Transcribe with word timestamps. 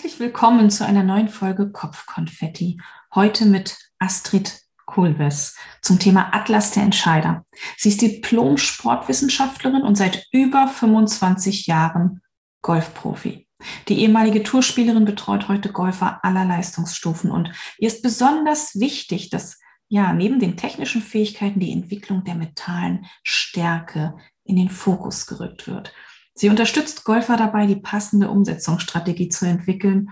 Herzlich 0.00 0.18
willkommen 0.18 0.70
zu 0.70 0.86
einer 0.86 1.02
neuen 1.02 1.28
Folge 1.28 1.70
Kopfkonfetti. 1.70 2.80
Heute 3.14 3.44
mit 3.44 3.76
Astrid 3.98 4.62
Kulves 4.86 5.58
zum 5.82 5.98
Thema 5.98 6.32
Atlas 6.32 6.70
der 6.70 6.84
Entscheider. 6.84 7.44
Sie 7.76 7.90
ist 7.90 8.00
Diplom-Sportwissenschaftlerin 8.00 9.82
und 9.82 9.96
seit 9.96 10.26
über 10.32 10.68
25 10.68 11.66
Jahren 11.66 12.22
Golfprofi. 12.62 13.46
Die 13.88 14.00
ehemalige 14.00 14.42
Tourspielerin 14.42 15.04
betreut 15.04 15.48
heute 15.48 15.70
Golfer 15.70 16.24
aller 16.24 16.46
Leistungsstufen 16.46 17.30
und 17.30 17.52
ihr 17.76 17.88
ist 17.88 18.02
besonders 18.02 18.80
wichtig, 18.80 19.28
dass 19.28 19.60
ja 19.88 20.14
neben 20.14 20.40
den 20.40 20.56
technischen 20.56 21.02
Fähigkeiten 21.02 21.60
die 21.60 21.72
Entwicklung 21.72 22.24
der 22.24 22.36
mentalen 22.36 23.04
Stärke 23.22 24.14
in 24.44 24.56
den 24.56 24.70
Fokus 24.70 25.26
gerückt 25.26 25.68
wird. 25.68 25.92
Sie 26.40 26.48
unterstützt 26.48 27.04
Golfer 27.04 27.36
dabei, 27.36 27.66
die 27.66 27.76
passende 27.76 28.30
Umsetzungsstrategie 28.30 29.28
zu 29.28 29.44
entwickeln 29.44 30.08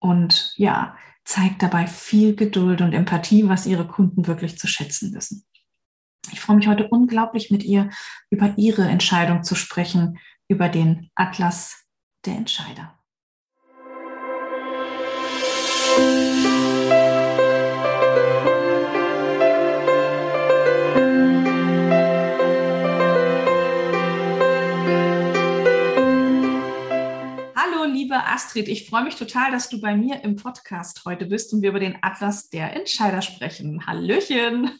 und 0.00 0.52
ja, 0.56 0.96
zeigt 1.24 1.62
dabei 1.62 1.86
viel 1.86 2.34
Geduld 2.34 2.80
und 2.80 2.92
Empathie, 2.92 3.48
was 3.48 3.64
ihre 3.64 3.86
Kunden 3.86 4.26
wirklich 4.26 4.58
zu 4.58 4.66
schätzen 4.66 5.14
wissen. 5.14 5.46
Ich 6.32 6.40
freue 6.40 6.56
mich 6.56 6.66
heute 6.66 6.88
unglaublich 6.88 7.52
mit 7.52 7.62
ihr 7.62 7.90
über 8.28 8.54
ihre 8.56 8.88
Entscheidung 8.88 9.44
zu 9.44 9.54
sprechen, 9.54 10.18
über 10.48 10.68
den 10.68 11.12
Atlas 11.14 11.84
der 12.26 12.34
Entscheider. 12.34 12.97
Liebe 28.18 28.30
Astrid, 28.30 28.68
ich 28.68 28.88
freue 28.88 29.04
mich 29.04 29.14
total, 29.14 29.52
dass 29.52 29.68
du 29.68 29.80
bei 29.80 29.94
mir 29.94 30.24
im 30.24 30.34
Podcast 30.34 31.02
heute 31.04 31.26
bist 31.26 31.52
und 31.52 31.62
wir 31.62 31.70
über 31.70 31.78
den 31.78 31.98
Atlas 32.02 32.50
der 32.50 32.74
Entscheider 32.74 33.22
sprechen. 33.22 33.86
Hallöchen. 33.86 34.70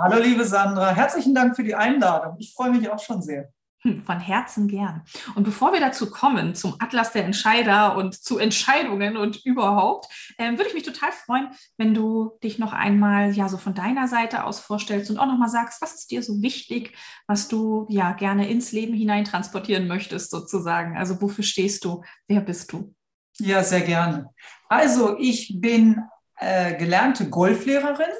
Hallo, 0.00 0.22
liebe 0.22 0.44
Sandra. 0.44 0.94
Herzlichen 0.94 1.34
Dank 1.34 1.56
für 1.56 1.64
die 1.64 1.74
Einladung. 1.74 2.36
Ich 2.38 2.54
freue 2.54 2.70
mich 2.70 2.88
auch 2.88 2.98
schon 2.98 3.20
sehr. 3.20 3.52
Hm, 3.86 4.02
von 4.02 4.18
Herzen 4.18 4.66
gern. 4.66 5.02
Und 5.36 5.44
bevor 5.44 5.72
wir 5.72 5.78
dazu 5.78 6.10
kommen, 6.10 6.56
zum 6.56 6.74
Atlas 6.80 7.12
der 7.12 7.24
Entscheider 7.24 7.96
und 7.96 8.20
zu 8.20 8.36
Entscheidungen 8.36 9.16
und 9.16 9.44
überhaupt, 9.44 10.12
äh, 10.38 10.50
würde 10.50 10.66
ich 10.66 10.74
mich 10.74 10.82
total 10.82 11.12
freuen, 11.12 11.50
wenn 11.76 11.94
du 11.94 12.36
dich 12.42 12.58
noch 12.58 12.72
einmal 12.72 13.32
ja 13.32 13.48
so 13.48 13.58
von 13.58 13.74
deiner 13.74 14.08
Seite 14.08 14.42
aus 14.42 14.58
vorstellst 14.58 15.08
und 15.08 15.18
auch 15.18 15.26
nochmal 15.26 15.50
sagst, 15.50 15.80
was 15.80 15.94
ist 15.94 16.10
dir 16.10 16.20
so 16.24 16.42
wichtig, 16.42 16.96
was 17.28 17.46
du 17.46 17.86
ja 17.88 18.10
gerne 18.10 18.50
ins 18.50 18.72
Leben 18.72 18.92
hinein 18.92 19.24
transportieren 19.24 19.86
möchtest, 19.86 20.32
sozusagen. 20.32 20.96
Also 20.98 21.22
wofür 21.22 21.44
stehst 21.44 21.84
du? 21.84 22.02
Wer 22.26 22.40
bist 22.40 22.72
du? 22.72 22.92
Ja, 23.38 23.62
sehr 23.62 23.82
gerne. 23.82 24.30
Also 24.68 25.16
ich 25.16 25.60
bin 25.60 26.02
äh, 26.38 26.74
gelernte 26.76 27.30
Golflehrerin 27.30 28.10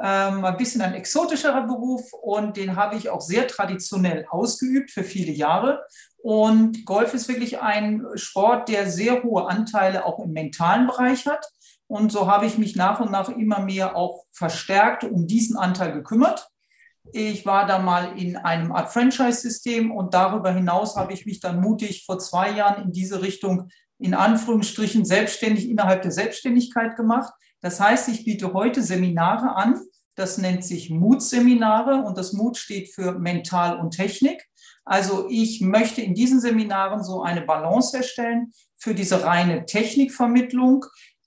ähm, 0.00 0.44
ein 0.44 0.56
bisschen 0.56 0.80
ein 0.82 0.94
exotischerer 0.94 1.66
Beruf 1.66 2.12
und 2.12 2.56
den 2.56 2.76
habe 2.76 2.96
ich 2.96 3.10
auch 3.10 3.20
sehr 3.20 3.46
traditionell 3.46 4.26
ausgeübt 4.30 4.90
für 4.90 5.04
viele 5.04 5.32
Jahre. 5.32 5.84
Und 6.18 6.84
Golf 6.84 7.14
ist 7.14 7.28
wirklich 7.28 7.60
ein 7.60 8.06
Sport, 8.14 8.68
der 8.68 8.88
sehr 8.88 9.22
hohe 9.22 9.48
Anteile 9.48 10.06
auch 10.06 10.20
im 10.20 10.32
mentalen 10.32 10.86
Bereich 10.86 11.26
hat. 11.26 11.46
Und 11.88 12.10
so 12.10 12.26
habe 12.26 12.46
ich 12.46 12.58
mich 12.58 12.76
nach 12.76 13.00
und 13.00 13.10
nach 13.10 13.28
immer 13.28 13.60
mehr 13.60 13.96
auch 13.96 14.24
verstärkt 14.32 15.04
um 15.04 15.26
diesen 15.26 15.56
Anteil 15.56 15.92
gekümmert. 15.92 16.48
Ich 17.12 17.44
war 17.44 17.66
da 17.66 17.80
mal 17.80 18.16
in 18.16 18.36
einem 18.36 18.72
Art 18.72 18.92
Franchise-System 18.92 19.90
und 19.90 20.14
darüber 20.14 20.52
hinaus 20.52 20.96
habe 20.96 21.12
ich 21.12 21.26
mich 21.26 21.40
dann 21.40 21.60
mutig 21.60 22.04
vor 22.06 22.18
zwei 22.18 22.50
Jahren 22.50 22.84
in 22.84 22.92
diese 22.92 23.20
Richtung 23.20 23.68
in 23.98 24.14
Anführungsstrichen 24.14 25.04
selbstständig 25.04 25.68
innerhalb 25.68 26.02
der 26.02 26.12
Selbstständigkeit 26.12 26.96
gemacht. 26.96 27.32
Das 27.62 27.80
heißt, 27.80 28.08
ich 28.08 28.24
biete 28.24 28.52
heute 28.52 28.82
Seminare 28.82 29.56
an. 29.56 29.80
Das 30.14 30.36
nennt 30.36 30.64
sich 30.64 30.90
Mut-Seminare 30.90 32.02
und 32.02 32.18
das 32.18 32.34
Mut 32.34 32.58
steht 32.58 32.92
für 32.92 33.12
Mental 33.12 33.78
und 33.78 33.92
Technik. 33.92 34.46
Also 34.84 35.26
ich 35.30 35.60
möchte 35.60 36.02
in 36.02 36.14
diesen 36.14 36.40
Seminaren 36.40 37.02
so 37.02 37.22
eine 37.22 37.40
Balance 37.42 37.96
herstellen 37.96 38.52
für 38.76 38.94
diese 38.94 39.24
reine 39.24 39.64
Technikvermittlung 39.64 40.84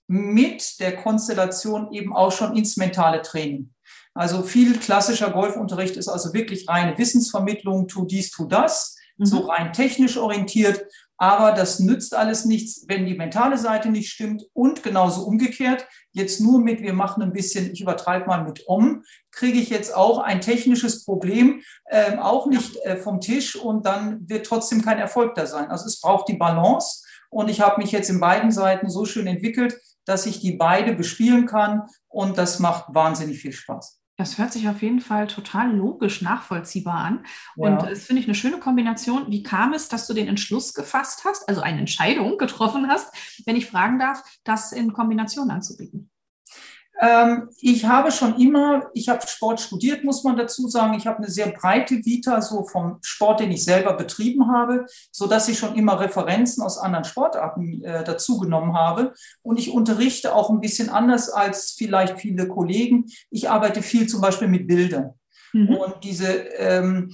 mit 0.08 0.80
der 0.80 0.98
Konstellation 0.98 1.92
eben 1.94 2.14
auch 2.14 2.32
schon 2.32 2.56
ins 2.56 2.78
mentale 2.78 3.22
Training. 3.22 3.74
Also 4.14 4.44
viel 4.44 4.78
klassischer 4.78 5.32
Golfunterricht 5.32 5.98
ist 5.98 6.08
also 6.08 6.34
wirklich 6.34 6.70
reine 6.70 6.98
Wissensvermittlung, 6.98 7.88
tu 7.88 8.06
dies, 8.06 8.32
tu 8.32 8.46
das, 8.46 8.96
mhm. 9.18 9.26
so 9.26 9.40
rein 9.40 9.74
technisch 9.74 10.18
orientiert. 10.18 10.86
Aber 11.18 11.54
das 11.54 11.80
nützt 11.80 12.14
alles 12.14 12.46
nichts, 12.46 12.86
wenn 12.88 13.06
die 13.06 13.16
mentale 13.16 13.58
Seite 13.58 13.90
nicht 13.90 14.12
stimmt 14.12 14.44
und 14.54 14.84
genauso 14.84 15.24
umgekehrt. 15.24 15.88
Jetzt 16.12 16.42
nur 16.42 16.60
mit, 16.60 16.82
wir 16.82 16.94
machen 16.94 17.24
ein 17.24 17.32
bisschen, 17.32 17.72
ich 17.72 17.82
übertreibe 17.82 18.28
mal 18.28 18.44
mit 18.44 18.68
um, 18.68 19.04
kriege 19.32 19.60
ich 19.60 19.70
jetzt 19.70 19.96
auch 19.96 20.20
ein 20.20 20.42
technisches 20.42 21.06
Problem 21.06 21.62
äh, 21.86 22.18
auch 22.18 22.48
nicht 22.48 22.78
äh, 22.84 22.98
vom 22.98 23.22
Tisch 23.22 23.56
und 23.56 23.86
dann 23.86 24.28
wird 24.30 24.46
trotzdem 24.46 24.84
kein 24.84 24.98
Erfolg 24.98 25.36
da 25.36 25.46
sein. 25.46 25.70
Also 25.70 25.86
es 25.86 26.02
braucht 26.02 26.28
die 26.28 26.38
Balance 26.38 27.06
und 27.30 27.50
ich 27.50 27.62
habe 27.62 27.82
mich 27.82 27.92
jetzt 27.92 28.10
in 28.10 28.20
beiden 28.20 28.52
Seiten 28.52 28.90
so 28.90 29.06
schön 29.06 29.28
entwickelt, 29.28 29.80
dass 30.06 30.26
ich 30.26 30.40
die 30.40 30.54
beide 30.54 30.94
bespielen 30.94 31.46
kann 31.46 31.84
und 32.08 32.38
das 32.38 32.60
macht 32.60 32.94
wahnsinnig 32.94 33.40
viel 33.40 33.54
Spaß. 33.54 34.00
Das 34.18 34.38
hört 34.38 34.54
sich 34.54 34.70
auf 34.70 34.82
jeden 34.82 35.02
Fall 35.02 35.28
total 35.28 35.76
logisch 35.76 36.22
nachvollziehbar 36.22 36.96
an. 36.96 37.26
Und 37.58 37.82
ja. 37.82 37.90
das 37.90 38.06
finde 38.06 38.22
ich 38.22 38.28
eine 38.28 38.36
schöne 38.36 38.60
Kombination. 38.60 39.30
Wie 39.30 39.44
kam 39.44 39.74
es, 39.74 39.90
dass 39.90 40.08
du 40.08 40.14
den 40.14 40.28
Entschluss 40.28 40.74
gefasst 40.74 41.26
hast, 41.26 41.50
also 41.50 41.62
eine 41.62 41.80
Entscheidung 41.80 42.38
getroffen 42.38 42.88
hast, 42.88 43.14
wenn 43.46 43.58
ich 43.58 43.66
fragen 43.66 44.00
darf, 44.00 44.24
das 44.46 44.72
in 44.72 44.94
Kombination 44.94 45.52
anzubieten? 45.52 46.10
Ähm, 47.02 47.50
ich 47.60 47.86
habe 47.86 48.12
schon 48.12 48.40
immer, 48.40 48.90
ich 48.94 49.10
habe 49.10 49.28
Sport 49.28 49.60
studiert, 49.60 50.04
muss 50.04 50.24
man 50.24 50.38
dazu 50.38 50.70
sagen. 50.70 50.94
Ich 50.94 51.08
habe 51.08 51.18
eine 51.18 51.30
sehr 51.30 51.48
breite 51.48 52.06
Vita 52.06 52.42
so 52.42 52.64
vom 52.64 53.00
Sport, 53.02 53.42
den 53.42 53.52
ich 53.52 53.66
selber 53.66 53.94
betrieben 53.94 54.52
habe, 54.52 54.86
so 55.12 55.28
dass 55.28 55.50
ich 55.50 55.60
schon 55.60 55.76
immer 55.76 56.00
Referenzen 56.00 56.64
aus 56.64 56.78
anderen 56.78 57.04
Sportarten 57.04 57.84
äh, 57.84 58.04
dazu 58.04 58.40
genommen 58.40 58.76
habe. 58.76 59.14
Und 59.42 59.60
ich 59.60 59.72
unterrichte 59.72 60.34
auch 60.34 60.50
ein 60.50 60.62
bisschen 60.62 60.90
anders 60.90 61.30
als 61.30 61.76
vielleicht 61.78 62.20
viele 62.20 62.48
Kollegen. 62.48 63.06
Ich 63.30 63.50
arbeite 63.50 63.82
viel 63.82 64.08
zum 64.08 64.22
Beispiel 64.22 64.48
mit 64.48 64.68
Bildern. 64.68 65.16
Mhm. 65.52 65.76
Und 65.76 65.96
diese 66.04 66.28
ähm, 66.28 67.14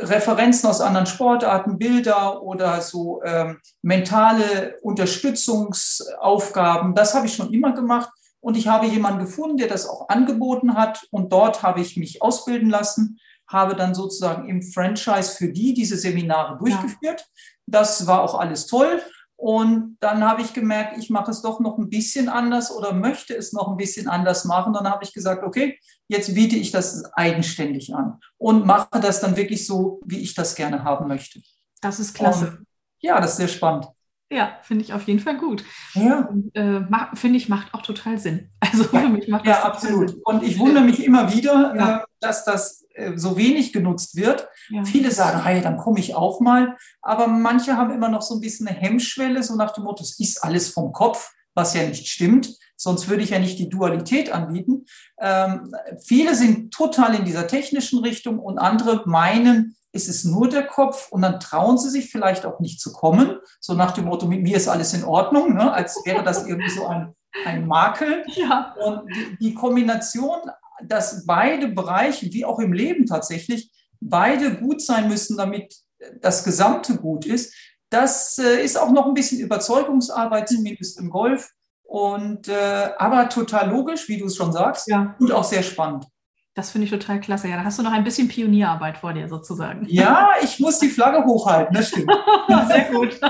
Referenzen 0.00 0.68
aus 0.68 0.80
anderen 0.80 1.06
Sportarten, 1.06 1.78
Bilder 1.78 2.42
oder 2.42 2.80
so 2.80 3.22
ähm, 3.24 3.58
mentale 3.82 4.76
Unterstützungsaufgaben, 4.82 6.94
das 6.94 7.14
habe 7.14 7.26
ich 7.26 7.34
schon 7.34 7.52
immer 7.52 7.72
gemacht. 7.72 8.08
Und 8.40 8.56
ich 8.56 8.68
habe 8.68 8.86
jemanden 8.86 9.20
gefunden, 9.20 9.56
der 9.58 9.68
das 9.68 9.88
auch 9.88 10.08
angeboten 10.08 10.74
hat. 10.74 11.06
Und 11.10 11.32
dort 11.32 11.62
habe 11.62 11.80
ich 11.80 11.96
mich 11.96 12.22
ausbilden 12.22 12.70
lassen, 12.70 13.18
habe 13.46 13.74
dann 13.74 13.94
sozusagen 13.94 14.48
im 14.48 14.62
Franchise 14.62 15.36
für 15.36 15.52
die 15.52 15.74
diese 15.74 15.96
Seminare 15.96 16.58
durchgeführt. 16.58 17.20
Ja. 17.20 17.42
Das 17.66 18.06
war 18.06 18.22
auch 18.22 18.38
alles 18.38 18.66
toll. 18.66 19.02
Und 19.36 19.96
dann 20.00 20.22
habe 20.22 20.42
ich 20.42 20.52
gemerkt, 20.52 20.98
ich 20.98 21.08
mache 21.08 21.30
es 21.30 21.40
doch 21.40 21.60
noch 21.60 21.78
ein 21.78 21.88
bisschen 21.88 22.28
anders 22.28 22.70
oder 22.70 22.92
möchte 22.92 23.34
es 23.34 23.54
noch 23.54 23.68
ein 23.68 23.78
bisschen 23.78 24.06
anders 24.06 24.44
machen. 24.44 24.74
Dann 24.74 24.86
habe 24.86 25.02
ich 25.02 25.14
gesagt, 25.14 25.44
okay, 25.44 25.78
jetzt 26.08 26.34
biete 26.34 26.56
ich 26.56 26.72
das 26.72 27.04
eigenständig 27.14 27.94
an 27.94 28.20
und 28.36 28.66
mache 28.66 29.00
das 29.00 29.20
dann 29.20 29.38
wirklich 29.38 29.66
so, 29.66 30.00
wie 30.04 30.18
ich 30.18 30.34
das 30.34 30.54
gerne 30.56 30.84
haben 30.84 31.08
möchte. 31.08 31.40
Das 31.80 31.98
ist 31.98 32.12
klasse. 32.12 32.48
Und 32.58 32.66
ja, 33.00 33.18
das 33.18 33.30
ist 33.30 33.36
sehr 33.38 33.48
spannend. 33.48 33.86
Ja, 34.32 34.58
finde 34.62 34.84
ich 34.84 34.92
auf 34.92 35.02
jeden 35.08 35.18
Fall 35.18 35.36
gut. 35.38 35.64
Ja. 35.94 36.28
Äh, 36.54 36.82
finde 37.14 37.36
ich, 37.36 37.48
macht 37.48 37.74
auch 37.74 37.82
total 37.82 38.18
Sinn. 38.18 38.50
Also 38.60 38.84
ja, 38.92 39.00
für 39.00 39.08
mich 39.08 39.26
macht 39.26 39.46
das 39.46 39.56
Ja, 39.58 39.64
absolut. 39.64 40.10
Sinn. 40.10 40.20
Und 40.24 40.42
ich 40.44 40.58
wundere 40.58 40.84
mich 40.84 41.04
immer 41.04 41.34
wieder, 41.34 41.74
ja. 41.74 41.96
äh, 41.96 42.00
dass 42.20 42.44
das 42.44 42.86
äh, 42.94 43.16
so 43.16 43.36
wenig 43.36 43.72
genutzt 43.72 44.14
wird. 44.14 44.48
Ja. 44.68 44.84
Viele 44.84 45.10
sagen, 45.10 45.42
hey, 45.42 45.60
dann 45.60 45.76
komme 45.76 45.98
ich 45.98 46.14
auch 46.14 46.40
mal. 46.40 46.76
Aber 47.02 47.26
manche 47.26 47.76
haben 47.76 47.92
immer 47.92 48.08
noch 48.08 48.22
so 48.22 48.34
ein 48.34 48.40
bisschen 48.40 48.68
eine 48.68 48.76
Hemmschwelle, 48.76 49.42
so 49.42 49.56
nach 49.56 49.72
dem 49.72 49.82
Motto, 49.82 50.04
es 50.04 50.20
ist 50.20 50.44
alles 50.44 50.70
vom 50.70 50.92
Kopf, 50.92 51.32
was 51.54 51.74
ja 51.74 51.84
nicht 51.84 52.06
stimmt. 52.06 52.56
Sonst 52.80 53.10
würde 53.10 53.22
ich 53.22 53.30
ja 53.30 53.38
nicht 53.38 53.58
die 53.58 53.68
Dualität 53.68 54.32
anbieten. 54.32 54.86
Ähm, 55.20 55.74
viele 56.02 56.34
sind 56.34 56.72
total 56.72 57.14
in 57.14 57.26
dieser 57.26 57.46
technischen 57.46 57.98
Richtung 57.98 58.38
und 58.38 58.58
andere 58.58 59.02
meinen, 59.04 59.76
ist 59.92 60.08
es 60.08 60.24
nur 60.24 60.48
der 60.48 60.66
Kopf 60.66 61.12
und 61.12 61.20
dann 61.20 61.40
trauen 61.40 61.76
sie 61.76 61.90
sich 61.90 62.10
vielleicht 62.10 62.46
auch 62.46 62.58
nicht 62.58 62.80
zu 62.80 62.92
kommen, 62.92 63.36
so 63.60 63.74
nach 63.74 63.90
dem 63.90 64.06
Motto, 64.06 64.26
mit 64.26 64.42
mir 64.42 64.56
ist 64.56 64.68
alles 64.68 64.94
in 64.94 65.04
Ordnung, 65.04 65.54
ne? 65.54 65.70
als 65.70 66.00
wäre 66.06 66.24
das 66.24 66.46
irgendwie 66.46 66.70
so 66.70 66.86
ein, 66.86 67.14
ein 67.44 67.66
Makel. 67.66 68.24
Ja. 68.34 68.74
Und 68.82 69.02
die, 69.14 69.36
die 69.38 69.54
Kombination, 69.54 70.38
dass 70.82 71.26
beide 71.26 71.68
Bereiche, 71.68 72.32
wie 72.32 72.46
auch 72.46 72.60
im 72.60 72.72
Leben 72.72 73.04
tatsächlich, 73.04 73.70
beide 74.00 74.56
gut 74.56 74.80
sein 74.80 75.08
müssen, 75.08 75.36
damit 75.36 75.74
das 76.22 76.44
Gesamte 76.44 76.96
gut 76.96 77.26
ist, 77.26 77.52
das 77.90 78.38
äh, 78.38 78.64
ist 78.64 78.78
auch 78.78 78.90
noch 78.90 79.06
ein 79.06 79.14
bisschen 79.14 79.40
Überzeugungsarbeit, 79.40 80.48
zumindest 80.48 80.98
im 80.98 81.10
Golf. 81.10 81.50
Und 81.90 82.46
äh, 82.46 82.90
aber 82.98 83.28
total 83.28 83.68
logisch, 83.68 84.08
wie 84.08 84.16
du 84.16 84.26
es 84.26 84.36
schon 84.36 84.52
sagst, 84.52 84.86
ja. 84.86 85.16
und 85.18 85.32
auch 85.32 85.42
sehr 85.42 85.64
spannend. 85.64 86.06
Das 86.54 86.70
finde 86.70 86.84
ich 86.84 86.90
total 86.92 87.18
klasse. 87.18 87.48
Ja, 87.48 87.56
da 87.56 87.64
hast 87.64 87.80
du 87.80 87.82
noch 87.82 87.90
ein 87.90 88.04
bisschen 88.04 88.28
Pionierarbeit 88.28 88.98
vor 88.98 89.12
dir 89.12 89.28
sozusagen. 89.28 89.86
Ja, 89.88 90.30
ich 90.40 90.60
muss 90.60 90.78
die 90.78 90.88
Flagge 90.88 91.24
hochhalten, 91.24 91.74
das 91.74 91.88
stimmt. 91.88 92.12
Sehr 92.68 92.92
gut. 92.92 93.20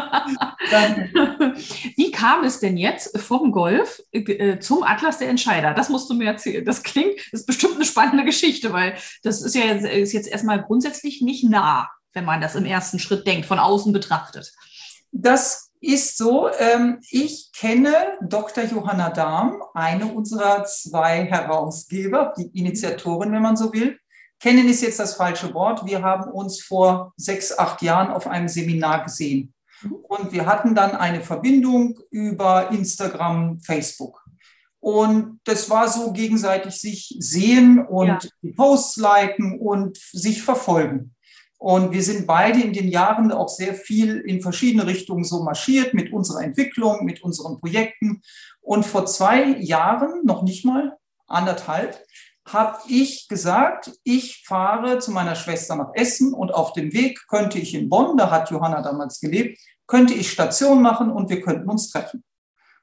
Wie 1.96 2.10
kam 2.10 2.44
es 2.44 2.60
denn 2.60 2.76
jetzt 2.76 3.18
vom 3.18 3.50
Golf 3.50 4.02
äh, 4.12 4.58
zum 4.58 4.82
Atlas 4.82 5.16
der 5.16 5.30
Entscheider? 5.30 5.72
Das 5.72 5.88
musst 5.88 6.10
du 6.10 6.14
mir 6.14 6.26
erzählen. 6.26 6.62
Das 6.62 6.82
klingt, 6.82 7.18
das 7.32 7.40
ist 7.40 7.46
bestimmt 7.46 7.76
eine 7.76 7.86
spannende 7.86 8.24
Geschichte, 8.26 8.74
weil 8.74 8.94
das 9.22 9.40
ist 9.40 9.54
ja 9.54 9.64
ist 9.72 10.12
jetzt 10.12 10.28
erstmal 10.28 10.62
grundsätzlich 10.62 11.22
nicht 11.22 11.44
nah, 11.44 11.88
wenn 12.12 12.26
man 12.26 12.42
das 12.42 12.56
im 12.56 12.66
ersten 12.66 12.98
Schritt 12.98 13.26
denkt, 13.26 13.46
von 13.46 13.58
außen 13.58 13.94
betrachtet. 13.94 14.52
Das 15.12 15.69
ist 15.80 16.18
so, 16.18 16.50
ähm, 16.58 16.98
ich 17.10 17.50
kenne 17.52 17.94
Dr. 18.22 18.64
Johanna 18.64 19.10
Dahm, 19.10 19.62
eine 19.74 20.06
unserer 20.06 20.64
zwei 20.64 21.24
Herausgeber, 21.24 22.34
die 22.36 22.58
Initiatorin, 22.58 23.32
wenn 23.32 23.42
man 23.42 23.56
so 23.56 23.72
will. 23.72 23.98
Kennen 24.38 24.68
ist 24.68 24.82
jetzt 24.82 24.98
das 24.98 25.14
falsche 25.14 25.52
Wort. 25.52 25.84
Wir 25.86 26.02
haben 26.02 26.30
uns 26.30 26.62
vor 26.62 27.12
sechs, 27.16 27.56
acht 27.56 27.82
Jahren 27.82 28.10
auf 28.10 28.26
einem 28.26 28.48
Seminar 28.48 29.04
gesehen. 29.04 29.54
Und 30.08 30.32
wir 30.32 30.46
hatten 30.46 30.74
dann 30.74 30.92
eine 30.92 31.20
Verbindung 31.22 31.98
über 32.10 32.70
Instagram, 32.70 33.60
Facebook. 33.60 34.22
Und 34.78 35.40
das 35.44 35.68
war 35.68 35.88
so 35.88 36.12
gegenseitig 36.12 36.74
sich 36.74 37.16
sehen 37.18 37.84
und 37.86 38.06
ja. 38.06 38.18
die 38.42 38.52
Posts 38.52 38.96
liken 38.96 39.60
und 39.60 39.98
sich 39.98 40.42
verfolgen. 40.42 41.14
Und 41.60 41.92
wir 41.92 42.02
sind 42.02 42.26
beide 42.26 42.58
in 42.58 42.72
den 42.72 42.88
Jahren 42.88 43.30
auch 43.32 43.50
sehr 43.50 43.74
viel 43.74 44.16
in 44.20 44.40
verschiedene 44.40 44.86
Richtungen 44.86 45.24
so 45.24 45.42
marschiert 45.42 45.92
mit 45.92 46.10
unserer 46.10 46.42
Entwicklung, 46.42 47.04
mit 47.04 47.22
unseren 47.22 47.60
Projekten. 47.60 48.22
Und 48.62 48.86
vor 48.86 49.04
zwei 49.04 49.58
Jahren, 49.58 50.24
noch 50.24 50.42
nicht 50.42 50.64
mal 50.64 50.96
anderthalb, 51.26 52.02
habe 52.48 52.78
ich 52.88 53.28
gesagt, 53.28 53.92
ich 54.04 54.42
fahre 54.46 55.00
zu 55.00 55.10
meiner 55.10 55.34
Schwester 55.34 55.76
nach 55.76 55.90
Essen 55.92 56.32
und 56.32 56.54
auf 56.54 56.72
dem 56.72 56.94
Weg 56.94 57.28
könnte 57.28 57.58
ich 57.58 57.74
in 57.74 57.90
Bonn, 57.90 58.16
da 58.16 58.30
hat 58.30 58.50
Johanna 58.50 58.80
damals 58.80 59.20
gelebt, 59.20 59.58
könnte 59.86 60.14
ich 60.14 60.32
Station 60.32 60.80
machen 60.80 61.10
und 61.10 61.28
wir 61.28 61.42
könnten 61.42 61.68
uns 61.68 61.90
treffen. 61.90 62.24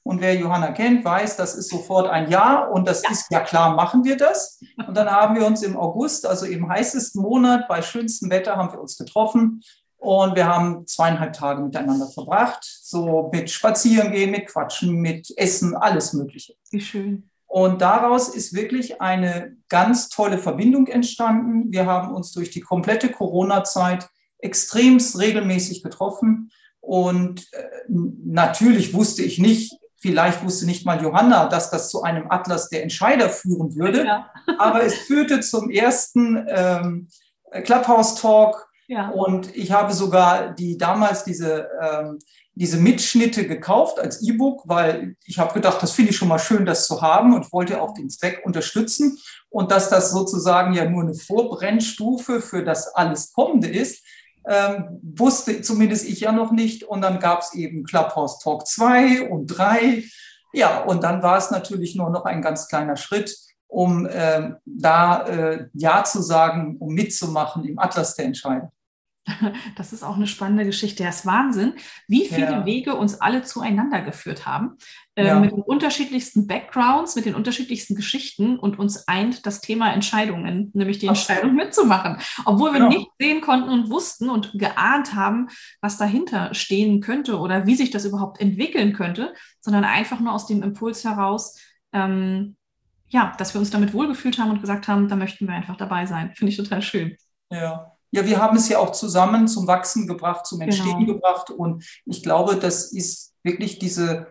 Und 0.07 0.21
wer 0.21 0.36
Johanna 0.36 0.71
kennt, 0.71 1.04
weiß, 1.04 1.36
das 1.36 1.56
ist 1.56 1.69
sofort 1.69 2.07
ein 2.09 2.31
Ja. 2.31 2.63
Und 2.63 2.88
das 2.88 3.04
ist 3.12 3.30
ja 3.30 3.42
klar, 3.42 3.75
machen 3.75 4.06
wir 4.06 4.15
das. 4.15 4.57
Und 4.88 4.95
dann 4.95 5.12
haben 5.12 5.36
wir 5.36 5.45
uns 5.45 5.63
im 5.63 5.75
August, 5.75 6.25
also 6.25 6.45
im 6.45 6.69
heißesten 6.69 7.21
Monat, 7.21 7.68
bei 7.68 7.81
schönstem 7.81 8.30
Wetter, 8.30 8.56
haben 8.56 8.71
wir 8.71 8.80
uns 8.80 8.98
getroffen. 8.98 9.62
Und 9.98 10.38
wir 10.38 10.48
haben 10.48 10.88
zweieinhalb 10.88 11.33
Tage 11.33 11.62
miteinander 11.62 12.07
verbracht. 12.07 12.63
So 12.63 13.30
mit 13.33 13.50
Spazierengehen, 13.50 14.31
mit 14.31 14.48
Quatschen, 14.48 14.95
mit 14.95 15.33
Essen, 15.36 15.75
alles 15.75 16.13
Mögliche. 16.13 16.54
Wie 16.71 16.80
schön. 16.80 17.30
Und 17.45 17.81
daraus 17.81 18.30
ist 18.30 18.54
wirklich 18.54 19.01
eine 19.01 19.57
ganz 19.68 20.07
tolle 20.07 20.38
Verbindung 20.38 20.88
entstanden. 20.88 21.69
Wir 21.74 21.86
haben 21.86 22.15
uns 22.15 22.31
durch 22.31 22.50
die 22.50 22.62
komplette 22.62 23.09
Corona-Zeit 23.09 24.07
extremst 24.39 25.19
regelmäßig 25.19 25.83
getroffen. 25.83 26.50
Und 26.80 27.42
äh, 27.51 27.63
natürlich 27.89 28.94
wusste 28.94 29.21
ich 29.21 29.39
nicht, 29.39 29.74
Vielleicht 30.07 30.42
wusste 30.42 30.65
nicht 30.65 30.86
mal 30.86 31.01
Johanna, 31.04 31.48
dass 31.48 31.69
das 31.69 31.89
zu 31.89 32.01
einem 32.01 32.31
Atlas 32.31 32.69
der 32.69 32.81
Entscheider 32.81 33.30
führen 33.30 33.75
würde. 33.75 34.06
Ja. 34.06 34.31
Aber 34.57 34.81
es 34.81 34.94
führte 34.94 35.42
zum 35.42 35.69
ersten 35.69 36.45
ähm, 36.48 37.09
Clubhouse-Talk. 37.51 38.69
Ja. 38.88 39.09
Und 39.09 39.54
ich 39.54 39.74
habe 39.74 39.92
sogar 39.92 40.54
die 40.54 40.77
damals 40.77 41.25
diese, 41.25 41.68
ähm, 41.81 42.19
diese 42.56 42.77
Mitschnitte 42.77 43.45
gekauft 43.45 44.00
als 44.00 44.21
E-Book, 44.21 44.63
weil 44.63 45.18
ich 45.25 45.39
habe 45.39 45.54
gedacht, 45.54 45.83
das 45.83 45.92
finde 45.92 46.12
ich 46.12 46.18
schon 46.18 46.30
mal 46.30 46.39
schön, 46.39 46.65
das 46.65 46.88
zu 46.88 47.01
haben 47.01 47.33
und 47.33 47.51
wollte 47.51 47.81
auch 47.81 47.94
den 47.94 48.09
Zweck 48.09 48.44
unterstützen. 48.45 49.19
Und 49.50 49.71
dass 49.71 49.89
das 49.89 50.12
sozusagen 50.12 50.74
ja 50.74 50.89
nur 50.89 51.04
eine 51.04 51.15
Vorbrennstufe 51.15 52.39
für 52.39 52.63
das 52.63 52.95
alles 52.95 53.33
Kommende 53.33 53.68
ist, 53.68 54.06
ähm, 54.47 54.99
wusste 55.01 55.61
zumindest 55.61 56.07
ich 56.07 56.21
ja 56.21 56.31
noch 56.31 56.51
nicht. 56.51 56.83
Und 56.83 57.01
dann 57.01 57.19
gab 57.19 57.41
es 57.41 57.53
eben 57.53 57.83
Clubhouse 57.83 58.39
Talk 58.39 58.65
2 58.65 59.29
und 59.29 59.47
3. 59.47 60.03
Ja, 60.53 60.83
und 60.83 61.03
dann 61.03 61.21
war 61.21 61.38
es 61.38 61.51
natürlich 61.51 61.95
nur 61.95 62.09
noch 62.09 62.25
ein 62.25 62.41
ganz 62.41 62.67
kleiner 62.67 62.95
Schritt, 62.95 63.38
um 63.67 64.05
äh, 64.05 64.51
da 64.65 65.27
äh, 65.27 65.67
Ja 65.73 66.03
zu 66.03 66.21
sagen, 66.21 66.77
um 66.79 66.94
mitzumachen 66.94 67.65
im 67.65 67.77
Atlas 67.77 68.15
der 68.15 68.25
Entscheidung. 68.25 68.71
Das 69.75 69.94
ist 69.94 70.03
auch 70.03 70.15
eine 70.15 70.27
spannende 70.27 70.65
Geschichte. 70.65 71.03
Das 71.03 71.19
ist 71.19 71.25
Wahnsinn, 71.25 71.73
wie 72.07 72.25
viele 72.25 72.51
ja. 72.51 72.65
Wege 72.65 72.95
uns 72.95 73.19
alle 73.19 73.44
zueinander 73.44 74.01
geführt 74.01 74.45
haben. 74.45 74.77
Äh, 75.18 75.25
ja. 75.25 75.40
Mit 75.40 75.52
den 75.52 75.64
unterschiedlichsten 75.64 76.46
Backgrounds, 76.46 77.16
mit 77.16 77.25
den 77.25 77.34
unterschiedlichsten 77.34 77.96
Geschichten 77.96 78.60
und 78.60 78.78
uns 78.78 79.08
eint 79.08 79.48
das 79.48 79.62
Thema 79.62 79.92
Entscheidungen, 79.92 80.69
nämlich 80.75 81.00
die 81.00 81.08
Entscheidung 81.08 81.56
mitzumachen. 81.56 82.18
Obwohl 82.46 82.72
wir 82.72 82.81
genau. 82.81 82.90
nicht 82.90 83.10
sehen 83.18 83.42
konnten 83.42 83.69
und 83.69 83.90
wussten 83.90 84.30
und 84.30 84.52
geahnt 84.60 85.16
haben, 85.16 85.50
was 85.81 85.98
dahinter 85.98 86.54
stehen 86.54 87.02
könnte 87.02 87.40
oder 87.40 87.66
wie 87.66 87.75
sich 87.75 87.90
das 87.90 88.06
überhaupt 88.06 88.40
entwickeln 88.40 88.94
könnte, 88.94 89.34
sondern 89.60 89.86
einfach 89.86 90.19
nur 90.19 90.34
aus 90.34 90.46
dem 90.46 90.62
Impuls 90.62 91.04
heraus, 91.04 91.60
ähm, 91.94 92.56
ja, 93.08 93.34
dass 93.40 93.56
wir 93.56 93.60
uns 93.60 93.72
damit 93.72 93.96
wohlgefühlt 93.96 94.38
haben 94.38 94.52
und 94.52 94.62
gesagt 94.62 94.88
haben, 94.88 95.08
da 95.08 95.16
möchten 95.16 95.48
wir 95.48 95.56
einfach 95.56 95.78
dabei 95.78 96.06
sein. 96.06 96.36
Finde 96.36 96.52
ich 96.52 96.58
total 96.58 96.84
schön. 96.84 97.18
Ja. 97.50 97.92
Ja, 98.12 98.25
wir 98.25 98.40
haben 98.40 98.56
es 98.56 98.69
ja 98.69 98.78
auch 98.78 98.92
zusammen 98.92 99.48
zum 99.48 99.68
Wachsen 99.68 100.08
gebracht, 100.08 100.46
zum 100.46 100.62
Entstehen 100.62 101.00
genau. 101.00 101.14
gebracht. 101.14 101.50
Und 101.50 101.84
ich 102.06 102.24
glaube, 102.24 102.56
das 102.56 102.92
ist 102.92 103.34
wirklich 103.44 103.80
diese, 103.80 104.28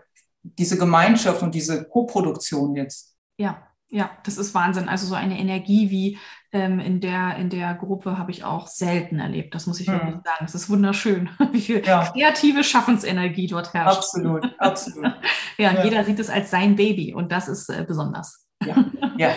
diese 0.59 0.79
Gemeinschaft 0.79 1.43
und 1.43 1.55
diese 1.55 1.85
Koproduktion 1.89 2.77
jetzt. 2.77 3.17
Ja, 3.39 3.67
ja, 3.89 4.11
das 4.25 4.37
ist 4.37 4.55
Wahnsinn. 4.55 4.89
Also 4.89 5.07
so 5.07 5.15
eine 5.15 5.39
Energie 5.39 5.91
wie 5.91 6.19
ähm, 6.53 6.81
in, 6.81 7.01
der, 7.01 7.37
in 7.37 7.51
der 7.51 7.75
Gruppe 7.75 8.19
habe 8.19 8.31
ich 8.31 8.45
auch 8.45 8.67
selten 8.67 9.19
erlebt. 9.19 9.55
Das 9.55 9.67
muss 9.67 9.81
ich 9.81 9.87
wirklich 9.87 10.15
hm. 10.15 10.23
sagen. 10.25 10.45
Es 10.45 10.55
ist 10.55 10.69
wunderschön, 10.69 11.31
wie 11.53 11.61
viel 11.61 11.85
ja. 11.85 12.05
kreative 12.11 12.65
Schaffensenergie 12.65 13.47
dort 13.47 13.75
herrscht. 13.75 13.99
Absolut, 13.99 14.45
absolut. 14.59 15.15
ja, 15.57 15.73
ja, 15.73 15.85
jeder 15.85 16.05
sieht 16.05 16.19
es 16.19 16.31
als 16.31 16.51
sein 16.51 16.77
Baby 16.77 17.15
und 17.15 17.31
das 17.31 17.49
ist 17.49 17.69
äh, 17.69 17.85
besonders. 17.87 18.47
Ja, 18.65 18.85
ja. 19.19 19.31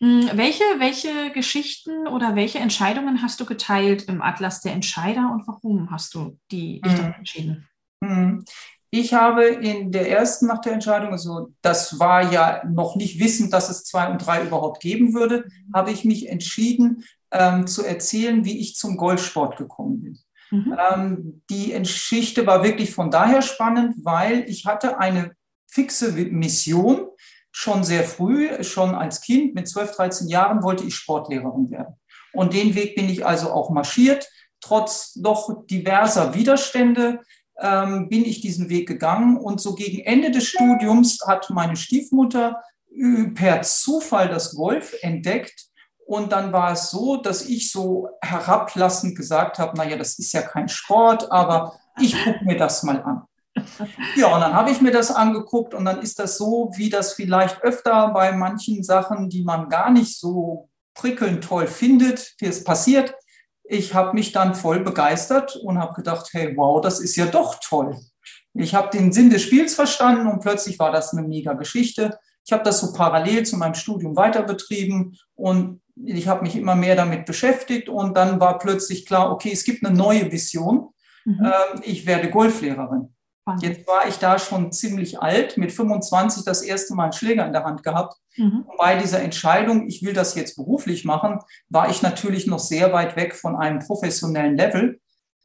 Hm, 0.00 0.30
welche, 0.34 0.62
welche 0.78 1.30
Geschichten 1.32 2.06
oder 2.08 2.36
welche 2.36 2.58
Entscheidungen 2.58 3.22
hast 3.22 3.40
du 3.40 3.44
geteilt 3.44 4.04
im 4.04 4.22
Atlas 4.22 4.60
der 4.60 4.72
Entscheider 4.72 5.30
und 5.32 5.46
warum 5.46 5.90
hast 5.90 6.14
du 6.14 6.38
die, 6.50 6.80
dich 6.80 6.92
mhm. 6.92 7.14
entschieden? 7.16 7.68
Ich 8.90 9.12
habe 9.12 9.44
in 9.44 9.92
der 9.92 10.10
ersten 10.10 10.46
Nacht 10.46 10.64
der 10.64 10.72
Entscheidung, 10.72 11.12
also 11.12 11.50
das 11.60 11.98
war 11.98 12.32
ja 12.32 12.62
noch 12.66 12.96
nicht 12.96 13.20
wissend, 13.20 13.52
dass 13.52 13.68
es 13.68 13.84
zwei 13.84 14.10
und 14.10 14.24
drei 14.24 14.42
überhaupt 14.42 14.80
geben 14.80 15.14
würde, 15.14 15.44
habe 15.74 15.90
ich 15.90 16.04
mich 16.04 16.28
entschieden 16.28 17.04
ähm, 17.30 17.66
zu 17.66 17.84
erzählen, 17.84 18.44
wie 18.44 18.58
ich 18.58 18.76
zum 18.76 18.96
Golfsport 18.96 19.56
gekommen 19.58 20.00
bin. 20.00 20.18
Mhm. 20.50 20.76
Ähm, 20.92 21.42
die 21.50 21.72
Geschichte 21.72 22.46
war 22.46 22.62
wirklich 22.62 22.94
von 22.94 23.10
daher 23.10 23.42
spannend, 23.42 23.96
weil 24.02 24.48
ich 24.48 24.64
hatte 24.64 24.98
eine 24.98 25.32
fixe 25.70 26.12
Mission, 26.12 27.08
schon 27.50 27.84
sehr 27.84 28.04
früh, 28.04 28.62
schon 28.62 28.94
als 28.94 29.20
Kind 29.20 29.54
mit 29.54 29.68
12, 29.68 29.96
13 29.96 30.28
Jahren 30.28 30.62
wollte 30.62 30.84
ich 30.84 30.94
Sportlehrerin 30.94 31.70
werden. 31.70 31.96
Und 32.32 32.54
den 32.54 32.74
Weg 32.74 32.94
bin 32.94 33.08
ich 33.08 33.26
also 33.26 33.50
auch 33.50 33.70
marschiert. 33.70 34.30
Trotz 34.60 35.14
doch 35.14 35.66
diverser 35.66 36.34
Widerstände 36.34 37.20
ähm, 37.60 38.08
bin 38.08 38.24
ich 38.24 38.40
diesen 38.40 38.68
Weg 38.68 38.88
gegangen. 38.88 39.36
Und 39.36 39.60
so 39.60 39.74
gegen 39.74 40.00
Ende 40.00 40.30
des 40.30 40.46
Studiums 40.46 41.18
hat 41.26 41.50
meine 41.50 41.76
Stiefmutter 41.76 42.62
per 43.34 43.62
Zufall 43.62 44.28
das 44.28 44.54
Golf 44.54 44.94
entdeckt. 45.02 45.66
Und 46.06 46.32
dann 46.32 46.52
war 46.52 46.72
es 46.72 46.90
so, 46.90 47.18
dass 47.18 47.44
ich 47.44 47.70
so 47.70 48.08
herablassend 48.22 49.16
gesagt 49.16 49.58
habe, 49.58 49.76
naja, 49.76 49.96
das 49.96 50.18
ist 50.18 50.32
ja 50.32 50.40
kein 50.40 50.68
Sport, 50.68 51.30
aber 51.30 51.78
ich 52.00 52.24
gucke 52.24 52.44
mir 52.44 52.56
das 52.56 52.82
mal 52.82 53.02
an. 53.02 53.22
Ja, 54.16 54.34
und 54.34 54.40
dann 54.40 54.54
habe 54.54 54.70
ich 54.70 54.80
mir 54.80 54.92
das 54.92 55.10
angeguckt 55.10 55.74
und 55.74 55.84
dann 55.84 56.00
ist 56.00 56.18
das 56.18 56.38
so, 56.38 56.70
wie 56.76 56.90
das 56.90 57.12
vielleicht 57.12 57.62
öfter 57.62 58.08
bei 58.08 58.32
manchen 58.32 58.82
Sachen, 58.82 59.28
die 59.28 59.42
man 59.42 59.68
gar 59.68 59.90
nicht 59.90 60.18
so 60.18 60.68
prickelnd 60.94 61.44
toll 61.44 61.66
findet, 61.66 62.34
wie 62.38 62.46
es 62.46 62.64
passiert. 62.64 63.14
Ich 63.68 63.94
habe 63.94 64.14
mich 64.14 64.32
dann 64.32 64.54
voll 64.54 64.80
begeistert 64.80 65.56
und 65.56 65.78
habe 65.78 65.94
gedacht, 65.94 66.28
hey, 66.32 66.56
wow, 66.56 66.80
das 66.80 67.00
ist 67.00 67.16
ja 67.16 67.26
doch 67.26 67.56
toll. 67.60 67.96
Ich 68.54 68.74
habe 68.74 68.96
den 68.96 69.12
Sinn 69.12 69.30
des 69.30 69.42
Spiels 69.42 69.74
verstanden 69.74 70.26
und 70.26 70.40
plötzlich 70.40 70.78
war 70.78 70.90
das 70.90 71.12
eine 71.12 71.26
mega 71.26 71.52
Geschichte. 71.52 72.18
Ich 72.44 72.52
habe 72.52 72.64
das 72.64 72.80
so 72.80 72.92
parallel 72.92 73.44
zu 73.44 73.56
meinem 73.56 73.74
Studium 73.74 74.16
weiter 74.16 74.42
betrieben 74.42 75.16
und 75.34 75.80
ich 76.04 76.28
habe 76.28 76.42
mich 76.42 76.56
immer 76.56 76.74
mehr 76.74 76.96
damit 76.96 77.26
beschäftigt 77.26 77.88
und 77.88 78.16
dann 78.16 78.40
war 78.40 78.58
plötzlich 78.58 79.04
klar, 79.04 79.30
okay, 79.30 79.50
es 79.52 79.64
gibt 79.64 79.84
eine 79.84 79.96
neue 79.96 80.30
Vision. 80.32 80.88
Mhm. 81.24 81.44
Ähm, 81.44 81.82
ich 81.82 82.06
werde 82.06 82.30
Golflehrerin. 82.30 83.14
Jetzt 83.60 83.86
war 83.86 84.06
ich 84.06 84.16
da 84.16 84.38
schon 84.38 84.72
ziemlich 84.72 85.20
alt, 85.20 85.56
mit 85.56 85.72
25 85.72 86.44
das 86.44 86.62
erste 86.62 86.94
Mal 86.94 87.04
einen 87.04 87.12
Schläger 87.12 87.46
in 87.46 87.52
der 87.52 87.64
Hand 87.64 87.82
gehabt. 87.82 88.16
Mhm. 88.36 88.64
Und 88.68 88.76
bei 88.76 88.96
dieser 88.96 89.22
Entscheidung, 89.22 89.86
ich 89.86 90.02
will 90.02 90.12
das 90.12 90.34
jetzt 90.34 90.56
beruflich 90.56 91.04
machen, 91.04 91.40
war 91.68 91.90
ich 91.90 92.02
natürlich 92.02 92.46
noch 92.46 92.58
sehr 92.58 92.92
weit 92.92 93.16
weg 93.16 93.34
von 93.34 93.56
einem 93.56 93.80
professionellen 93.80 94.56
Level 94.56 95.00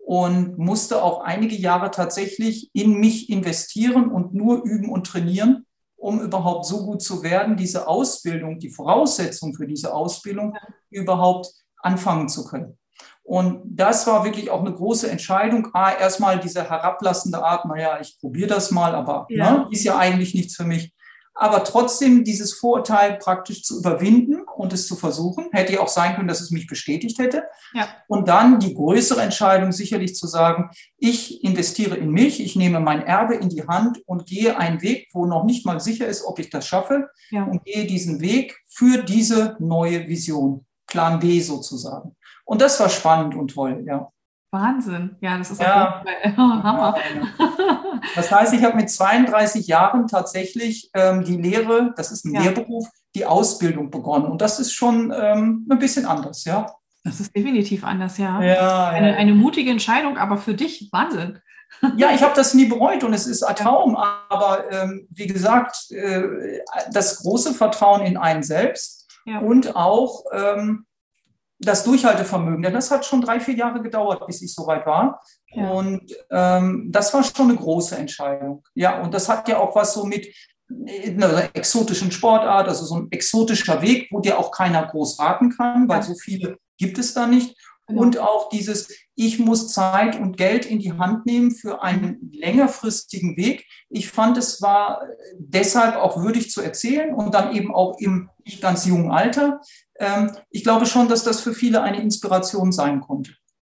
und 0.06 0.58
musste 0.58 1.02
auch 1.02 1.22
einige 1.22 1.56
Jahre 1.56 1.92
tatsächlich 1.92 2.70
in 2.74 3.00
mich 3.00 3.30
investieren 3.30 4.12
und 4.12 4.34
nur 4.34 4.64
üben 4.64 4.90
und 4.90 5.08
trainieren, 5.08 5.66
um 5.96 6.20
überhaupt 6.20 6.66
so 6.66 6.86
gut 6.86 7.02
zu 7.02 7.24
werden, 7.24 7.56
diese 7.56 7.88
Ausbildung, 7.88 8.60
die 8.60 8.70
Voraussetzung 8.70 9.54
für 9.54 9.66
diese 9.66 9.94
Ausbildung 9.94 10.58
überhaupt 10.90 11.48
anfangen 11.78 12.28
zu 12.28 12.46
können. 12.46 12.78
Und 13.24 13.62
das 13.66 14.06
war 14.06 14.26
wirklich 14.26 14.52
auch 14.52 14.60
eine 14.60 14.74
große 14.74 15.10
Entscheidung. 15.10 15.70
Ah, 15.74 15.94
erstmal 15.94 16.40
diese 16.40 16.70
herablassende 16.70 17.44
Art, 17.44 17.66
naja, 17.66 18.00
ich 18.02 18.18
probiere 18.20 18.50
das 18.50 18.70
mal, 18.70 18.94
aber 18.94 19.26
ja. 19.30 19.52
Ne, 19.52 19.68
ist 19.72 19.86
ja 19.86 19.98
eigentlich 19.98 20.36
nichts 20.36 20.56
für 20.56 20.66
mich 20.66 20.94
aber 21.36 21.64
trotzdem 21.64 22.24
dieses 22.24 22.54
Vorurteil 22.54 23.18
praktisch 23.18 23.64
zu 23.64 23.80
überwinden 23.80 24.42
und 24.56 24.72
es 24.72 24.88
zu 24.88 24.96
versuchen. 24.96 25.48
Hätte 25.52 25.74
ja 25.74 25.80
auch 25.80 25.88
sein 25.88 26.16
können, 26.16 26.28
dass 26.28 26.42
es 26.42 26.52
mich 26.52 26.68
bestätigt 26.68 27.18
hätte. 27.20 27.44
Ja. 27.74 27.88
Und 28.08 28.28
dann 28.28 28.60
die 28.60 28.74
größere 28.74 29.22
Entscheidung 29.22 29.72
sicherlich 29.72 30.16
zu 30.16 30.28
sagen, 30.28 30.70
ich 30.98 31.44
investiere 31.44 31.96
in 31.96 32.12
mich, 32.12 32.40
ich 32.40 32.56
nehme 32.56 32.80
mein 32.80 33.02
Erbe 33.02 33.36
in 33.36 33.50
die 33.50 33.66
Hand 33.68 34.00
und 34.06 34.28
gehe 34.28 34.58
einen 34.58 34.82
Weg, 34.82 35.10
wo 35.14 35.26
noch 35.26 35.44
nicht 35.44 35.66
mal 35.66 35.80
sicher 35.80 36.08
ist, 36.08 36.24
ob 36.24 36.38
ich 36.40 36.50
das 36.50 36.68
schaffe, 36.68 37.10
ja. 37.32 37.44
und 37.46 37.66
gehe 37.66 37.86
diesen 37.86 38.22
Weg 38.22 38.60
für 38.70 39.04
diese 39.04 39.58
neue 39.60 40.08
Vision, 40.08 40.66
Plan 40.94 41.20
B 41.20 41.42
sozusagen. 41.42 42.16
Und 42.46 42.62
das 42.62 42.80
war 42.80 42.88
spannend 42.88 43.36
und 43.36 43.48
toll, 43.50 43.84
ja. 43.88 44.10
Wahnsinn. 44.52 45.16
Ja, 45.22 45.40
das 45.40 45.50
ist 45.50 45.60
ja. 45.60 46.02
auf 46.02 46.06
jeden 46.08 46.36
Fall 46.36 46.46
oh, 46.46 46.64
Hammer. 46.64 46.96
Das 48.16 48.32
heißt, 48.32 48.54
ich 48.54 48.64
habe 48.64 48.76
mit 48.76 48.92
32 48.92 49.66
Jahren 49.66 50.08
tatsächlich 50.08 50.92
ähm, 50.94 51.24
die 51.24 51.38
Lehre, 51.38 51.94
das 51.98 52.12
ist 52.12 52.26
ein 52.26 52.36
ja. 52.36 52.42
Lehrberuf, 52.42 52.88
die 53.16 53.26
Ausbildung 53.26 53.90
begonnen. 53.90 54.26
Und 54.26 54.42
das 54.42 54.60
ist 54.60 54.74
schon 54.74 55.12
ähm, 55.20 55.68
ein 55.68 55.80
bisschen 55.80 56.06
anders, 56.06 56.46
ja. 56.46 56.68
Das 57.04 57.20
ist 57.20 57.36
definitiv 57.36 57.84
anders, 57.84 58.20
ja. 58.20 58.42
ja 58.44 58.88
eine, 58.90 59.12
ja. 59.12 59.18
eine 59.18 59.34
mutige 59.34 59.72
Entscheidung, 59.72 60.18
aber 60.18 60.38
für 60.38 60.54
dich 60.54 60.90
Wahnsinn. 60.92 61.40
Ja, 61.98 62.12
ich 62.14 62.22
habe 62.22 62.36
das 62.36 62.54
nie 62.54 62.66
bereut 62.66 63.04
und 63.04 63.14
es 63.14 63.26
ist 63.26 63.42
ein 63.42 63.56
Traum. 63.56 63.96
Aber 63.96 64.72
ähm, 64.72 65.08
wie 65.10 65.26
gesagt, 65.26 65.90
äh, 65.90 66.60
das 66.92 67.24
große 67.24 67.56
Vertrauen 67.56 68.06
in 68.06 68.16
einen 68.16 68.44
selbst 68.44 69.03
ja. 69.26 69.40
und 69.40 69.76
auch 69.76 70.24
ähm, 70.34 70.86
das 71.60 71.84
Durchhaltevermögen, 71.84 72.62
denn 72.62 72.74
das 72.74 72.92
hat 72.92 73.06
schon 73.06 73.22
drei, 73.22 73.40
vier 73.40 73.56
Jahre 73.56 73.82
gedauert, 73.82 74.26
bis 74.28 74.42
ich 74.42 74.54
soweit 74.54 74.86
war. 74.86 75.22
Ja. 75.48 75.70
Und 75.70 76.14
ähm, 76.30 76.90
das 76.92 77.14
war 77.14 77.24
schon 77.24 77.50
eine 77.50 77.58
große 77.58 77.96
Entscheidung. 77.96 78.64
Ja, 78.74 79.02
und 79.02 79.14
das 79.14 79.30
hat 79.30 79.48
ja 79.48 79.60
auch 79.60 79.76
was 79.76 79.94
so 79.94 80.06
mit 80.06 80.34
einer 80.68 81.50
exotischen 81.54 82.12
Sportart, 82.12 82.68
also 82.68 82.86
so 82.86 82.98
ein 82.98 83.08
exotischer 83.12 83.82
Weg, 83.82 84.08
wo 84.12 84.20
dir 84.20 84.40
auch 84.40 84.52
keiner 84.52 84.86
groß 84.86 85.20
raten 85.20 85.52
kann, 85.56 85.88
weil 85.88 86.02
so 86.04 86.16
viele 86.16 86.58
gibt 86.78 86.98
es 86.98 87.14
da 87.14 87.28
nicht. 87.28 87.56
Genau. 87.88 88.02
Und 88.02 88.18
auch 88.18 88.50
dieses, 88.50 88.90
ich 89.16 89.40
muss 89.40 89.74
Zeit 89.74 90.20
und 90.20 90.38
Geld 90.38 90.66
in 90.66 90.80
die 90.80 90.94
Hand 90.94 91.26
nehmen 91.26 91.52
für 91.52 91.84
einen 91.84 92.32
längerfristigen 92.34 93.36
Weg. 93.36 93.66
Ich 93.90 94.10
fand, 94.10 94.38
es 94.38 94.62
war 94.62 95.02
deshalb 95.38 95.98
auch 95.98 96.24
würdig 96.24 96.50
zu 96.50 96.62
erzählen 96.62 97.14
und 97.14 97.34
dann 97.34 97.54
eben 97.54 97.74
auch 97.74 97.98
im 98.00 98.30
nicht 98.46 98.62
ganz 98.62 98.86
jungen 98.86 99.12
Alter. 99.12 99.62
Ähm, 100.00 100.32
ich 100.50 100.64
glaube 100.64 100.86
schon, 100.86 101.08
dass 101.08 101.24
das 101.24 101.42
für 101.42 101.54
viele 101.54 101.82
eine 101.82 102.02
Inspiration 102.02 102.72
sein 102.72 103.02
konnte. 103.02 103.34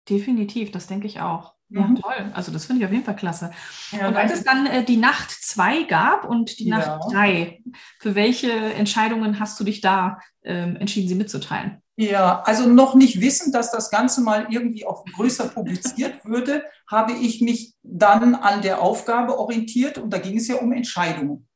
Definitiv, 0.10 0.72
das 0.72 0.88
denke 0.88 1.08
ich 1.08 1.20
auch. 1.20 1.54
Ja, 1.70 1.82
mhm. 1.82 1.96
toll. 1.96 2.32
Also 2.34 2.52
das 2.52 2.66
finde 2.66 2.82
ich 2.82 2.86
auf 2.86 2.94
jeden 2.94 3.04
Fall 3.04 3.16
klasse. 3.16 3.52
Ja, 3.92 4.08
und 4.08 4.16
als 4.16 4.32
es 4.32 4.44
dann 4.44 4.66
äh, 4.68 4.86
die 4.86 4.98
Nacht 4.98 5.32
2 5.32 5.84
gab 5.84 6.24
und 6.24 6.60
die 6.60 6.70
Nacht 6.70 7.02
3, 7.12 7.62
für 8.00 8.16
welche 8.16 8.52
Entscheidungen 8.52 9.40
hast 9.40 9.60
du 9.60 9.66
dich 9.66 9.82
da 9.82 10.20
ähm, 10.44 10.78
entschieden, 10.78 11.10
sie 11.10 11.16
mitzuteilen? 11.16 11.82
Ja, 12.00 12.44
also 12.46 12.70
noch 12.70 12.94
nicht 12.94 13.20
wissend, 13.22 13.56
dass 13.56 13.72
das 13.72 13.90
Ganze 13.90 14.22
mal 14.22 14.48
irgendwie 14.52 14.86
auch 14.86 15.04
größer 15.16 15.48
publiziert 15.48 16.14
würde, 16.26 16.64
habe 16.90 17.14
ich 17.14 17.42
mich 17.42 17.74
dann 17.82 18.36
an 18.36 18.62
der 18.62 18.82
Aufgabe 18.82 19.40
orientiert 19.40 19.98
und 19.98 20.12
da 20.12 20.20
ging 20.20 20.38
es 20.38 20.48
ja 20.48 20.58
um 20.58 20.72
Entscheidungen. 20.72 21.48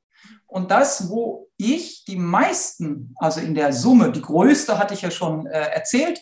Und 0.48 0.72
das, 0.72 1.10
wo 1.10 1.48
ich 1.58 2.06
die 2.06 2.16
meisten, 2.16 3.14
also 3.18 3.40
in 3.40 3.54
der 3.54 3.72
Summe, 3.72 4.12
die 4.12 4.22
größte 4.22 4.80
hatte 4.80 4.96
ich 4.96 5.04
ja 5.04 5.12
schon 5.12 5.46
äh, 5.46 5.60
erzählt, 5.60 6.20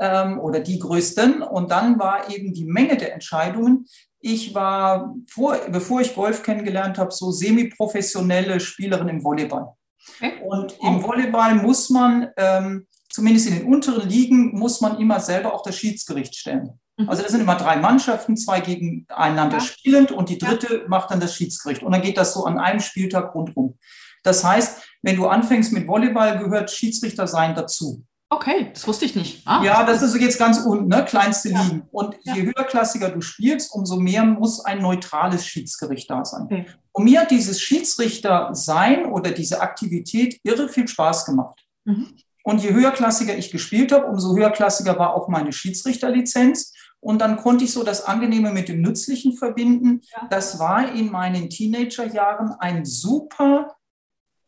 ähm, 0.00 0.40
oder 0.40 0.60
die 0.60 0.78
größten, 0.78 1.42
und 1.42 1.70
dann 1.70 1.98
war 1.98 2.28
eben 2.28 2.52
die 2.52 2.64
Menge 2.64 2.96
der 2.96 3.14
Entscheidungen. 3.14 3.86
Ich 4.18 4.54
war, 4.54 5.14
vor, 5.28 5.56
bevor 5.70 6.00
ich 6.00 6.14
Golf 6.14 6.42
kennengelernt 6.42 6.98
habe, 6.98 7.12
so 7.12 7.30
semi-professionelle 7.30 8.58
Spielerin 8.58 9.08
im 9.08 9.24
Volleyball. 9.24 9.74
Okay. 10.16 10.32
Und 10.44 10.76
im 10.82 11.02
Volleyball 11.02 11.54
muss 11.54 11.88
man, 11.88 12.28
ähm, 12.36 12.86
zumindest 13.10 13.48
in 13.48 13.54
den 13.54 13.66
unteren 13.66 14.08
Ligen, 14.08 14.58
muss 14.58 14.80
man 14.80 14.98
immer 14.98 15.20
selber 15.20 15.54
auch 15.54 15.62
das 15.62 15.76
Schiedsgericht 15.76 16.34
stellen. 16.34 16.80
Mhm. 16.96 17.08
Also 17.08 17.22
das 17.22 17.32
sind 17.32 17.40
immer 17.40 17.56
drei 17.56 17.76
Mannschaften, 17.76 18.36
zwei 18.36 18.60
gegeneinander 18.60 19.58
ja. 19.58 19.64
spielend 19.64 20.12
und 20.12 20.28
die 20.28 20.38
dritte 20.38 20.82
ja. 20.82 20.88
macht 20.88 21.10
dann 21.10 21.20
das 21.20 21.34
Schiedsgericht. 21.34 21.82
Und 21.82 21.92
dann 21.92 22.02
geht 22.02 22.16
das 22.16 22.34
so 22.34 22.44
an 22.44 22.58
einem 22.58 22.80
Spieltag 22.80 23.34
rundherum. 23.34 23.78
Das 24.22 24.44
heißt, 24.44 24.82
wenn 25.02 25.16
du 25.16 25.26
anfängst 25.26 25.72
mit 25.72 25.88
Volleyball, 25.88 26.38
gehört 26.38 26.70
Schiedsrichter 26.70 27.26
sein 27.26 27.54
dazu. 27.54 28.04
Okay, 28.32 28.70
das 28.72 28.86
wusste 28.86 29.06
ich 29.06 29.16
nicht. 29.16 29.42
Ah. 29.44 29.60
Ja, 29.64 29.82
das 29.82 30.02
ist 30.02 30.14
jetzt 30.14 30.38
ganz 30.38 30.58
unten, 30.58 30.86
ne? 30.86 31.04
kleinste 31.04 31.50
ja. 31.50 31.62
Ligen. 31.62 31.82
Und 31.90 32.16
ja. 32.22 32.36
je 32.36 32.42
höherklassiger 32.42 33.10
du 33.10 33.22
spielst, 33.22 33.74
umso 33.74 33.96
mehr 33.96 34.24
muss 34.24 34.64
ein 34.64 34.80
neutrales 34.80 35.44
Schiedsgericht 35.44 36.08
da 36.08 36.24
sein. 36.24 36.42
Okay. 36.44 36.66
Und 36.92 37.04
mir 37.04 37.22
hat 37.22 37.32
dieses 37.32 37.60
Schiedsrichter 37.60 38.50
sein 38.52 39.06
oder 39.06 39.32
diese 39.32 39.60
Aktivität 39.60 40.38
irre 40.44 40.68
viel 40.68 40.86
Spaß 40.86 41.26
gemacht. 41.26 41.66
Mhm. 41.84 42.14
Und 42.42 42.62
je 42.62 42.72
höherklassiger 42.72 43.36
ich 43.36 43.50
gespielt 43.50 43.92
habe, 43.92 44.06
umso 44.06 44.34
höherklassiger 44.34 44.98
war 44.98 45.14
auch 45.14 45.28
meine 45.28 45.52
Schiedsrichterlizenz. 45.52 46.72
Und 47.00 47.20
dann 47.20 47.36
konnte 47.36 47.64
ich 47.64 47.72
so 47.72 47.82
das 47.82 48.04
Angenehme 48.04 48.52
mit 48.52 48.68
dem 48.68 48.82
Nützlichen 48.82 49.36
verbinden. 49.36 50.02
Ja. 50.12 50.28
Das 50.28 50.58
war 50.58 50.92
in 50.92 51.10
meinen 51.10 51.48
Teenagerjahren 51.48 52.52
ein 52.58 52.84
super 52.84 53.74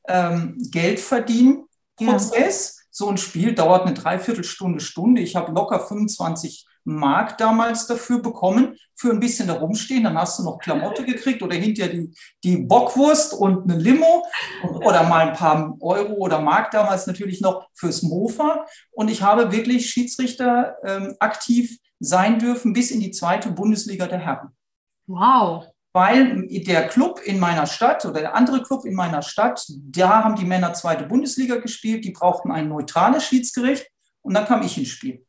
ähm, 0.07 0.59
Geldverdienprozess. 0.71 2.77
Ja. 2.77 2.83
So 2.91 3.09
ein 3.09 3.17
Spiel 3.17 3.55
dauert 3.55 3.87
eine 3.87 3.95
Dreiviertelstunde, 3.95 4.81
Stunde. 4.81 5.23
Ich 5.23 5.35
habe 5.35 5.53
locker 5.53 5.81
25 5.81 6.67
Mark 6.85 7.39
damals 7.39 7.87
dafür 7.87 8.21
bekommen, 8.21 8.77
für 8.95 9.11
ein 9.11 9.21
bisschen 9.21 9.47
herumstehen. 9.47 10.05
Dann 10.05 10.19
hast 10.19 10.39
du 10.39 10.45
noch 10.45 10.59
Klamotte 10.59 11.05
gekriegt 11.05 11.43
oder 11.43 11.57
hinterher 11.57 11.93
die, 11.93 12.15
die 12.45 12.57
Bockwurst 12.59 13.35
und 13.35 13.71
eine 13.71 13.81
Limo 13.81 14.27
oder 14.63 15.03
mal 15.05 15.29
ein 15.29 15.35
paar 15.35 15.77
Euro 15.81 16.15
oder 16.15 16.41
Mark 16.41 16.71
damals 16.71 17.07
natürlich 17.07 17.41
noch 17.41 17.69
fürs 17.75 18.03
Mofa. 18.03 18.67
Und 18.91 19.11
ich 19.11 19.23
habe 19.23 19.53
wirklich 19.53 19.91
Schiedsrichter 19.91 20.77
ähm, 20.85 21.15
aktiv 21.19 21.79
sein 22.01 22.39
dürfen 22.39 22.73
bis 22.73 22.91
in 22.91 23.01
die 23.01 23.13
zweite 23.13 23.51
Bundesliga 23.51 24.07
der 24.07 24.19
Herren. 24.19 24.51
Wow. 25.07 25.67
Weil 25.95 26.47
der 26.49 26.89
Club 26.89 27.21
in 27.23 27.39
meiner 27.39 27.67
Stadt 27.67 28.05
oder 28.05 28.21
der 28.21 28.35
andere 28.35 28.63
Club 28.63 28.85
in 28.87 28.95
meiner 28.95 29.23
Stadt, 29.23 29.65
da 29.69 30.25
haben 30.25 30.37
die 30.37 30.47
Männer 30.47 30.73
zweite 30.73 31.05
Bundesliga 31.05 31.57
gespielt, 31.57 32.05
die 32.05 32.13
brauchten 32.13 32.51
ein 32.51 32.69
neutrales 32.69 33.25
Schiedsgericht 33.25 33.87
und 34.23 34.35
dann 34.35 34.47
kam 34.47 34.63
ich 34.63 34.79
ins 34.79 34.89
Spiel. 34.89 35.25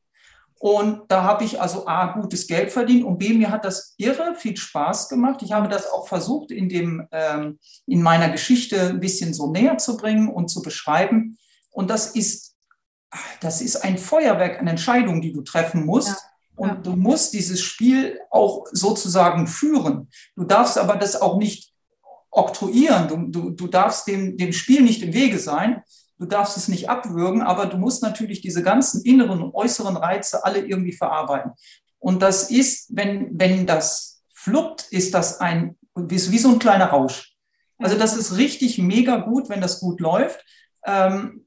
Und 0.64 1.02
da 1.10 1.24
habe 1.24 1.44
ich 1.44 1.60
also 1.60 1.88
A, 1.88 2.14
gutes 2.14 2.48
Geld 2.48 2.72
verdient 2.72 3.04
und 3.04 3.18
B, 3.18 3.34
mir 3.34 3.52
hat 3.52 3.66
das 3.66 3.96
irre 3.98 4.34
viel 4.34 4.56
Spaß 4.56 5.10
gemacht. 5.10 5.42
Ich 5.42 5.52
habe 5.52 5.68
das 5.68 5.92
auch 5.92 6.08
versucht, 6.08 6.52
in, 6.52 6.70
dem, 6.70 7.06
ähm, 7.12 7.60
in 7.86 8.02
meiner 8.02 8.30
Geschichte 8.30 8.80
ein 8.80 9.02
bisschen 9.02 9.34
so 9.34 9.52
näher 9.52 9.78
zu 9.78 9.98
bringen 9.98 10.30
und 10.30 10.48
zu 10.48 10.62
beschreiben. 10.62 11.38
Und 11.70 11.90
das 11.90 12.16
ist, 12.16 12.56
das 13.42 13.60
ist 13.60 13.84
ein 13.84 13.98
Feuerwerk 13.98 14.58
an 14.58 14.68
Entscheidungen, 14.68 15.22
die 15.22 15.34
du 15.34 15.42
treffen 15.42 15.86
musst. 15.86 16.08
Ja. 16.08 16.18
Und 16.56 16.70
ja. 16.70 16.76
du 16.76 16.92
musst 16.96 17.34
dieses 17.34 17.60
Spiel 17.60 18.22
auch 18.32 18.66
sozusagen 18.72 19.48
führen. 19.48 20.08
Du 20.38 20.46
darfst 20.46 20.78
aber 20.78 20.96
das 20.96 21.22
auch 21.22 21.40
nicht 21.40 21.74
oktroyieren. 22.32 23.10
Du, 23.10 23.18
du, 23.28 23.50
du 23.50 23.68
darfst 23.68 24.08
dem, 24.08 24.38
dem 24.38 24.54
Spiel 24.54 24.82
nicht 24.82 25.04
im 25.04 25.12
Wege 25.12 25.40
sein. 25.40 25.84
Du 26.20 26.26
darfst 26.26 26.58
es 26.58 26.68
nicht 26.68 26.90
abwürgen, 26.90 27.42
aber 27.42 27.66
du 27.66 27.78
musst 27.78 28.04
natürlich 28.04 28.42
diese 28.42 28.64
ganzen 28.64 29.04
inneren 29.04 29.42
und 29.42 29.56
äußeren 29.56 29.98
Reize 29.98 30.46
alle 30.46 30.60
irgendwie 30.60 30.94
verarbeiten. 30.94 31.52
Und 32.00 32.22
das 32.22 32.52
ist, 32.52 32.88
wenn, 32.96 33.30
wenn 33.40 33.66
das 33.66 34.24
fluppt, 34.34 34.88
ist 34.92 35.14
das 35.14 35.40
ein, 35.40 35.78
wie, 35.96 36.32
wie 36.32 36.38
so 36.38 36.50
ein 36.50 36.60
kleiner 36.60 36.88
Rausch. 36.88 37.36
Also 37.78 37.98
das 37.98 38.16
ist 38.16 38.38
richtig 38.38 38.78
mega 38.78 39.18
gut, 39.18 39.50
wenn 39.50 39.62
das 39.62 39.80
gut 39.80 40.00
läuft. 40.00 40.44
Ähm, 40.86 41.46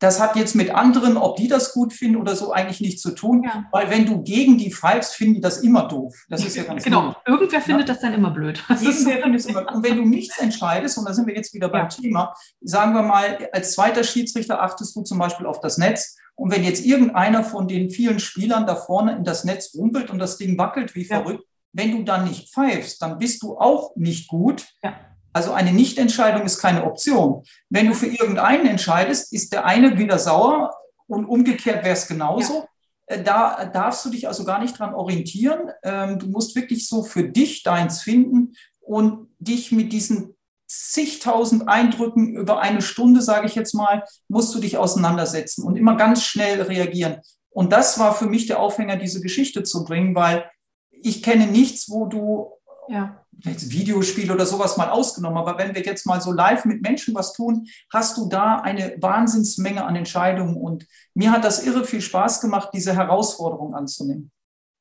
das 0.00 0.18
hat 0.18 0.34
jetzt 0.34 0.56
mit 0.56 0.70
anderen, 0.70 1.18
ob 1.18 1.36
die 1.36 1.46
das 1.46 1.74
gut 1.74 1.92
finden 1.92 2.16
oder 2.16 2.34
so, 2.34 2.52
eigentlich 2.52 2.80
nichts 2.80 3.02
zu 3.02 3.14
tun. 3.14 3.44
Ja. 3.44 3.66
Weil 3.70 3.90
wenn 3.90 4.06
du 4.06 4.22
gegen 4.22 4.56
die 4.56 4.72
pfeifst, 4.72 5.14
finden 5.14 5.34
die 5.34 5.40
das 5.42 5.58
immer 5.58 5.86
doof. 5.88 6.24
Das 6.30 6.42
ist 6.42 6.56
ja 6.56 6.62
ganz 6.62 6.82
Genau. 6.82 7.02
Blöd. 7.02 7.16
Irgendwer 7.26 7.60
findet 7.60 7.86
ja? 7.86 7.94
das 7.94 8.02
dann 8.02 8.14
immer 8.14 8.30
blöd. 8.30 8.64
Irgendwer 8.70 9.22
findet 9.22 9.40
es 9.40 9.46
immer 9.46 9.70
Und 9.74 9.84
wenn 9.84 9.98
du 9.98 10.06
nichts 10.06 10.38
entscheidest, 10.38 10.96
und 10.96 11.06
da 11.06 11.12
sind 11.12 11.26
wir 11.26 11.36
jetzt 11.36 11.52
wieder 11.52 11.68
beim 11.68 11.82
ja. 11.82 11.88
Thema, 11.88 12.34
sagen 12.62 12.94
wir 12.94 13.02
mal, 13.02 13.50
als 13.52 13.74
zweiter 13.74 14.02
Schiedsrichter 14.02 14.62
achtest 14.62 14.96
du 14.96 15.02
zum 15.02 15.18
Beispiel 15.18 15.44
auf 15.44 15.60
das 15.60 15.76
Netz. 15.76 16.16
Und 16.34 16.50
wenn 16.50 16.64
jetzt 16.64 16.86
irgendeiner 16.86 17.44
von 17.44 17.68
den 17.68 17.90
vielen 17.90 18.20
Spielern 18.20 18.66
da 18.66 18.76
vorne 18.76 19.14
in 19.16 19.24
das 19.24 19.44
Netz 19.44 19.74
rumpelt 19.74 20.08
und 20.08 20.18
das 20.18 20.38
Ding 20.38 20.56
wackelt 20.56 20.94
wie 20.94 21.04
verrückt, 21.04 21.44
wenn 21.74 21.92
du 21.92 22.04
dann 22.04 22.24
nicht 22.24 22.52
pfeifst, 22.54 23.02
dann 23.02 23.18
bist 23.18 23.42
du 23.42 23.58
auch 23.58 23.94
nicht 23.96 24.28
gut. 24.28 24.66
Ja 24.82 24.94
also 25.32 25.52
eine 25.52 25.72
Nichtentscheidung 25.72 26.42
ist 26.42 26.58
keine 26.58 26.84
Option. 26.84 27.44
Wenn 27.68 27.86
du 27.86 27.94
für 27.94 28.06
irgendeinen 28.06 28.66
entscheidest, 28.66 29.32
ist 29.32 29.52
der 29.52 29.64
eine 29.64 29.96
wieder 29.98 30.18
sauer 30.18 30.74
und 31.06 31.24
umgekehrt 31.24 31.84
wäre 31.84 31.94
es 31.94 32.08
genauso. 32.08 32.66
Ja. 33.08 33.16
Äh, 33.16 33.22
da 33.22 33.64
darfst 33.66 34.04
du 34.04 34.10
dich 34.10 34.28
also 34.28 34.44
gar 34.44 34.60
nicht 34.60 34.78
dran 34.78 34.94
orientieren. 34.94 35.70
Ähm, 35.82 36.18
du 36.18 36.26
musst 36.26 36.56
wirklich 36.56 36.88
so 36.88 37.02
für 37.02 37.24
dich 37.24 37.62
deins 37.62 38.02
finden 38.02 38.54
und 38.80 39.28
dich 39.38 39.72
mit 39.72 39.92
diesen 39.92 40.36
zigtausend 40.66 41.68
Eindrücken 41.68 42.34
über 42.34 42.60
eine 42.60 42.80
Stunde, 42.80 43.22
sage 43.22 43.46
ich 43.46 43.56
jetzt 43.56 43.74
mal, 43.74 44.04
musst 44.28 44.54
du 44.54 44.60
dich 44.60 44.78
auseinandersetzen 44.78 45.64
und 45.64 45.76
immer 45.76 45.96
ganz 45.96 46.22
schnell 46.22 46.62
reagieren. 46.62 47.20
Und 47.50 47.72
das 47.72 47.98
war 47.98 48.14
für 48.14 48.26
mich 48.26 48.46
der 48.46 48.60
Aufhänger, 48.60 48.96
diese 48.96 49.20
Geschichte 49.20 49.64
zu 49.64 49.84
bringen, 49.84 50.14
weil 50.14 50.48
ich 50.90 51.24
kenne 51.24 51.48
nichts, 51.48 51.90
wo 51.90 52.06
du 52.06 52.52
ja. 52.88 53.19
Videospiel 53.42 54.30
oder 54.30 54.44
sowas 54.44 54.76
mal 54.76 54.90
ausgenommen, 54.90 55.38
aber 55.38 55.58
wenn 55.58 55.74
wir 55.74 55.82
jetzt 55.82 56.06
mal 56.06 56.20
so 56.20 56.32
live 56.32 56.64
mit 56.64 56.82
Menschen 56.82 57.14
was 57.14 57.32
tun, 57.32 57.66
hast 57.92 58.16
du 58.16 58.28
da 58.28 58.56
eine 58.56 58.96
Wahnsinnsmenge 59.00 59.84
an 59.84 59.96
Entscheidungen 59.96 60.56
und 60.56 60.86
mir 61.14 61.32
hat 61.32 61.44
das 61.44 61.64
irre 61.64 61.84
viel 61.84 62.02
Spaß 62.02 62.40
gemacht, 62.40 62.70
diese 62.74 62.94
Herausforderung 62.94 63.74
anzunehmen. 63.74 64.30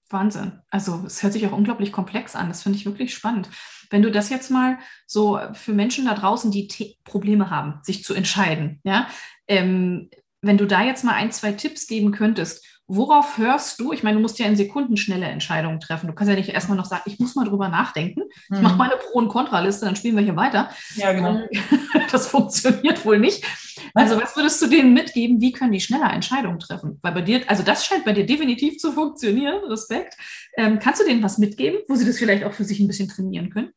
Wahnsinn. 0.09 0.59
Also 0.69 1.03
es 1.05 1.21
hört 1.21 1.33
sich 1.33 1.45
auch 1.45 1.51
unglaublich 1.51 1.91
komplex 1.91 2.35
an. 2.35 2.47
Das 2.47 2.63
finde 2.63 2.79
ich 2.79 2.85
wirklich 2.85 3.13
spannend. 3.13 3.49
Wenn 3.91 4.01
du 4.01 4.11
das 4.11 4.29
jetzt 4.29 4.49
mal 4.49 4.79
so 5.05 5.39
für 5.53 5.73
Menschen 5.73 6.05
da 6.05 6.15
draußen, 6.15 6.51
die 6.51 6.97
Probleme 7.03 7.49
haben, 7.49 7.79
sich 7.83 8.03
zu 8.03 8.13
entscheiden, 8.13 8.79
ja, 8.83 9.07
ähm, 9.47 10.09
wenn 10.41 10.57
du 10.57 10.65
da 10.65 10.83
jetzt 10.83 11.03
mal 11.03 11.13
ein, 11.13 11.31
zwei 11.31 11.51
Tipps 11.51 11.85
geben 11.85 12.11
könntest, 12.11 12.65
worauf 12.89 13.37
hörst 13.37 13.79
du? 13.79 13.93
Ich 13.93 14.01
meine, 14.01 14.17
du 14.17 14.21
musst 14.21 14.39
ja 14.39 14.47
in 14.47 14.55
Sekunden 14.55 14.97
schnelle 14.97 15.27
Entscheidungen 15.27 15.79
treffen. 15.79 16.07
Du 16.07 16.13
kannst 16.13 16.29
ja 16.29 16.35
nicht 16.35 16.49
erstmal 16.49 16.75
noch 16.75 16.85
sagen, 16.85 17.03
ich 17.05 17.19
muss 17.19 17.35
mal 17.35 17.47
drüber 17.47 17.69
nachdenken. 17.69 18.23
Ich 18.31 18.57
mhm. 18.57 18.63
mache 18.63 18.77
meine 18.77 18.95
Pro- 18.97 19.19
und 19.19 19.29
Kontraliste, 19.29 19.85
dann 19.85 19.95
spielen 19.95 20.15
wir 20.15 20.23
hier 20.23 20.35
weiter. 20.35 20.69
Ja, 20.95 21.13
genau. 21.13 21.39
Das 22.11 22.27
funktioniert 22.27 23.05
wohl 23.05 23.19
nicht. 23.19 23.45
Also, 23.93 24.19
was 24.19 24.35
würdest 24.35 24.59
du 24.61 24.67
denen 24.67 24.93
mitgeben? 24.93 25.39
Wie 25.41 25.51
können 25.51 25.71
die 25.71 25.79
schneller 25.79 26.11
Entscheidungen 26.11 26.59
treffen? 26.59 26.97
Weil 27.03 27.13
bei 27.13 27.21
dir, 27.21 27.41
also 27.47 27.61
das 27.61 27.85
scheint 27.85 28.03
bei 28.03 28.13
dir 28.13 28.25
definitiv 28.25 28.79
zu 28.79 28.91
funktionieren. 28.91 29.63
Respekt. 29.65 30.17
Ähm, 30.57 30.79
kannst 30.79 31.01
du 31.01 31.05
denen 31.05 31.21
was 31.21 31.37
mitgeben, 31.37 31.79
wo 31.87 31.95
sie 31.95 32.05
das 32.05 32.17
vielleicht 32.17 32.43
auch 32.43 32.53
für 32.53 32.63
sich 32.63 32.79
ein 32.79 32.87
bisschen 32.87 33.09
trainieren 33.09 33.51
können? 33.51 33.69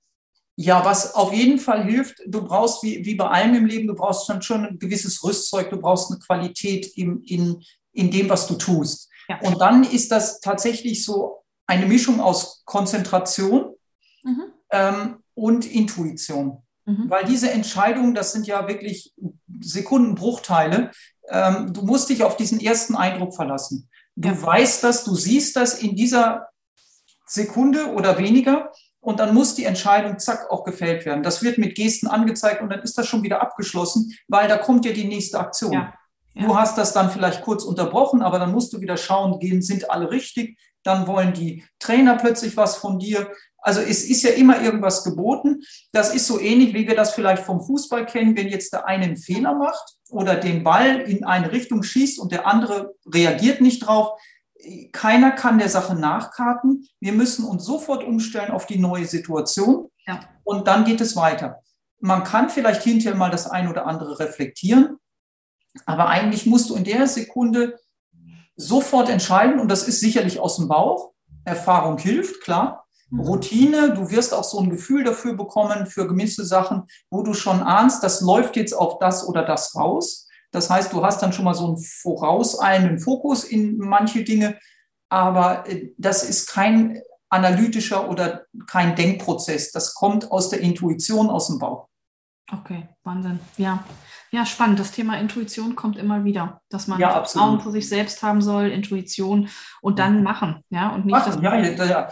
Ja, 0.56 0.84
was 0.84 1.14
auf 1.14 1.32
jeden 1.32 1.58
Fall 1.58 1.84
hilft, 1.84 2.22
du 2.26 2.42
brauchst 2.42 2.82
wie, 2.82 3.04
wie 3.04 3.14
bei 3.14 3.26
allem 3.26 3.54
im 3.54 3.66
Leben, 3.66 3.88
du 3.88 3.94
brauchst 3.94 4.28
dann 4.28 4.42
schon 4.42 4.66
ein 4.66 4.78
gewisses 4.78 5.24
Rüstzeug, 5.24 5.70
du 5.70 5.78
brauchst 5.78 6.10
eine 6.10 6.20
Qualität 6.20 6.92
im, 6.96 7.22
in, 7.24 7.62
in 7.92 8.10
dem, 8.10 8.28
was 8.28 8.46
du 8.46 8.54
tust. 8.54 9.10
Ja. 9.28 9.40
Und 9.42 9.60
dann 9.60 9.84
ist 9.84 10.10
das 10.10 10.40
tatsächlich 10.40 11.04
so 11.04 11.42
eine 11.66 11.86
Mischung 11.86 12.20
aus 12.20 12.62
Konzentration 12.64 13.74
mhm. 14.22 14.42
ähm, 14.70 15.16
und 15.34 15.64
Intuition. 15.66 16.62
Mhm. 16.84 17.08
Weil 17.08 17.24
diese 17.24 17.50
Entscheidungen, 17.50 18.14
das 18.14 18.32
sind 18.32 18.46
ja 18.46 18.66
wirklich 18.68 19.14
Sekundenbruchteile. 19.60 20.90
Ähm, 21.28 21.72
du 21.72 21.82
musst 21.82 22.08
dich 22.08 22.24
auf 22.24 22.36
diesen 22.36 22.60
ersten 22.60 22.96
Eindruck 22.96 23.34
verlassen. 23.34 23.88
Du 24.16 24.28
ja. 24.28 24.42
weißt 24.42 24.82
das, 24.84 25.04
du 25.04 25.14
siehst 25.14 25.56
das 25.56 25.80
in 25.80 25.96
dieser 25.96 26.48
Sekunde 27.26 27.92
oder 27.92 28.18
weniger. 28.18 28.72
Und 29.00 29.18
dann 29.18 29.34
muss 29.34 29.56
die 29.56 29.64
Entscheidung 29.64 30.20
zack 30.20 30.48
auch 30.50 30.62
gefällt 30.62 31.04
werden. 31.06 31.24
Das 31.24 31.42
wird 31.42 31.58
mit 31.58 31.74
Gesten 31.74 32.06
angezeigt 32.06 32.62
und 32.62 32.70
dann 32.70 32.82
ist 32.82 32.96
das 32.96 33.08
schon 33.08 33.24
wieder 33.24 33.42
abgeschlossen, 33.42 34.16
weil 34.28 34.46
da 34.46 34.58
kommt 34.58 34.84
ja 34.84 34.92
die 34.92 35.06
nächste 35.06 35.40
Aktion. 35.40 35.72
Ja. 35.72 35.94
Ja. 36.34 36.46
Du 36.46 36.56
hast 36.56 36.78
das 36.78 36.92
dann 36.92 37.10
vielleicht 37.10 37.42
kurz 37.42 37.64
unterbrochen, 37.64 38.22
aber 38.22 38.38
dann 38.38 38.52
musst 38.52 38.72
du 38.72 38.80
wieder 38.80 38.96
schauen, 38.96 39.38
gehen, 39.38 39.62
sind 39.62 39.90
alle 39.90 40.10
richtig. 40.10 40.58
Dann 40.82 41.06
wollen 41.06 41.32
die 41.32 41.64
Trainer 41.78 42.16
plötzlich 42.16 42.56
was 42.56 42.76
von 42.76 42.98
dir. 42.98 43.30
Also 43.58 43.80
es 43.80 44.04
ist 44.04 44.22
ja 44.22 44.30
immer 44.30 44.60
irgendwas 44.60 45.04
geboten. 45.04 45.62
Das 45.92 46.14
ist 46.14 46.26
so 46.26 46.40
ähnlich, 46.40 46.74
wie 46.74 46.88
wir 46.88 46.96
das 46.96 47.14
vielleicht 47.14 47.44
vom 47.44 47.60
Fußball 47.60 48.06
kennen, 48.06 48.36
wenn 48.36 48.48
jetzt 48.48 48.72
der 48.72 48.86
eine 48.86 49.04
einen 49.04 49.16
Fehler 49.16 49.54
macht 49.54 49.94
oder 50.10 50.34
den 50.34 50.64
Ball 50.64 51.00
in 51.00 51.24
eine 51.24 51.52
Richtung 51.52 51.82
schießt 51.82 52.18
und 52.18 52.32
der 52.32 52.46
andere 52.46 52.94
reagiert 53.06 53.60
nicht 53.60 53.86
drauf. 53.86 54.20
Keiner 54.92 55.32
kann 55.32 55.58
der 55.58 55.68
Sache 55.68 55.94
nachkarten. 55.94 56.88
Wir 57.00 57.12
müssen 57.12 57.44
uns 57.44 57.64
sofort 57.64 58.04
umstellen 58.04 58.50
auf 58.50 58.66
die 58.66 58.78
neue 58.78 59.06
Situation 59.06 59.88
ja. 60.06 60.20
und 60.44 60.66
dann 60.66 60.84
geht 60.84 61.00
es 61.00 61.14
weiter. 61.14 61.60
Man 62.00 62.24
kann 62.24 62.50
vielleicht 62.50 62.82
hinterher 62.82 63.16
mal 63.16 63.30
das 63.30 63.48
ein 63.48 63.68
oder 63.68 63.86
andere 63.86 64.18
reflektieren, 64.18 64.98
aber 65.86 66.08
eigentlich 66.08 66.46
musst 66.46 66.70
du 66.70 66.74
in 66.74 66.84
der 66.84 67.06
Sekunde 67.06 67.78
sofort 68.56 69.08
entscheiden 69.08 69.60
und 69.60 69.68
das 69.68 69.88
ist 69.88 70.00
sicherlich 70.00 70.40
aus 70.40 70.56
dem 70.56 70.68
Bauch. 70.68 71.12
Erfahrung 71.44 71.98
hilft, 71.98 72.42
klar. 72.42 72.86
Mhm. 73.10 73.20
Routine, 73.20 73.94
du 73.94 74.10
wirst 74.10 74.34
auch 74.34 74.44
so 74.44 74.60
ein 74.60 74.70
Gefühl 74.70 75.04
dafür 75.04 75.34
bekommen 75.34 75.86
für 75.86 76.06
gewisse 76.06 76.44
Sachen, 76.44 76.84
wo 77.10 77.22
du 77.22 77.34
schon 77.34 77.62
ahnst, 77.62 78.02
das 78.02 78.20
läuft 78.20 78.56
jetzt 78.56 78.72
auf 78.74 78.98
das 78.98 79.26
oder 79.26 79.44
das 79.44 79.74
raus. 79.74 80.28
Das 80.50 80.68
heißt, 80.68 80.92
du 80.92 81.04
hast 81.04 81.22
dann 81.22 81.32
schon 81.32 81.46
mal 81.46 81.54
so 81.54 81.66
einen 81.66 81.78
vorauseilenden 81.78 82.98
Fokus 82.98 83.44
in 83.44 83.78
manche 83.78 84.22
Dinge, 84.22 84.58
aber 85.08 85.68
äh, 85.68 85.90
das 85.96 86.22
ist 86.22 86.48
kein 86.48 87.00
analytischer 87.30 88.10
oder 88.10 88.44
kein 88.66 88.94
Denkprozess. 88.94 89.72
Das 89.72 89.94
kommt 89.94 90.30
aus 90.30 90.50
der 90.50 90.60
Intuition, 90.60 91.30
aus 91.30 91.46
dem 91.46 91.58
Bauch. 91.58 91.88
Okay, 92.52 92.88
Wahnsinn. 93.04 93.40
Ja. 93.56 93.82
Ja, 94.34 94.46
spannend. 94.46 94.80
Das 94.80 94.92
Thema 94.92 95.18
Intuition 95.18 95.76
kommt 95.76 95.98
immer 95.98 96.24
wieder, 96.24 96.62
dass 96.70 96.88
man 96.88 96.98
ja, 96.98 97.10
Vertrauen 97.10 97.60
für 97.60 97.70
sich 97.70 97.86
selbst 97.86 98.22
haben 98.22 98.40
soll, 98.40 98.68
Intuition 98.68 99.48
und 99.82 99.98
dann 99.98 100.22
machen. 100.22 100.64
Ja, 100.70 100.94
und 100.94 101.04
nicht 101.04 101.12
machen, 101.12 101.42
ja, 101.42 101.58
ja, 101.58 102.08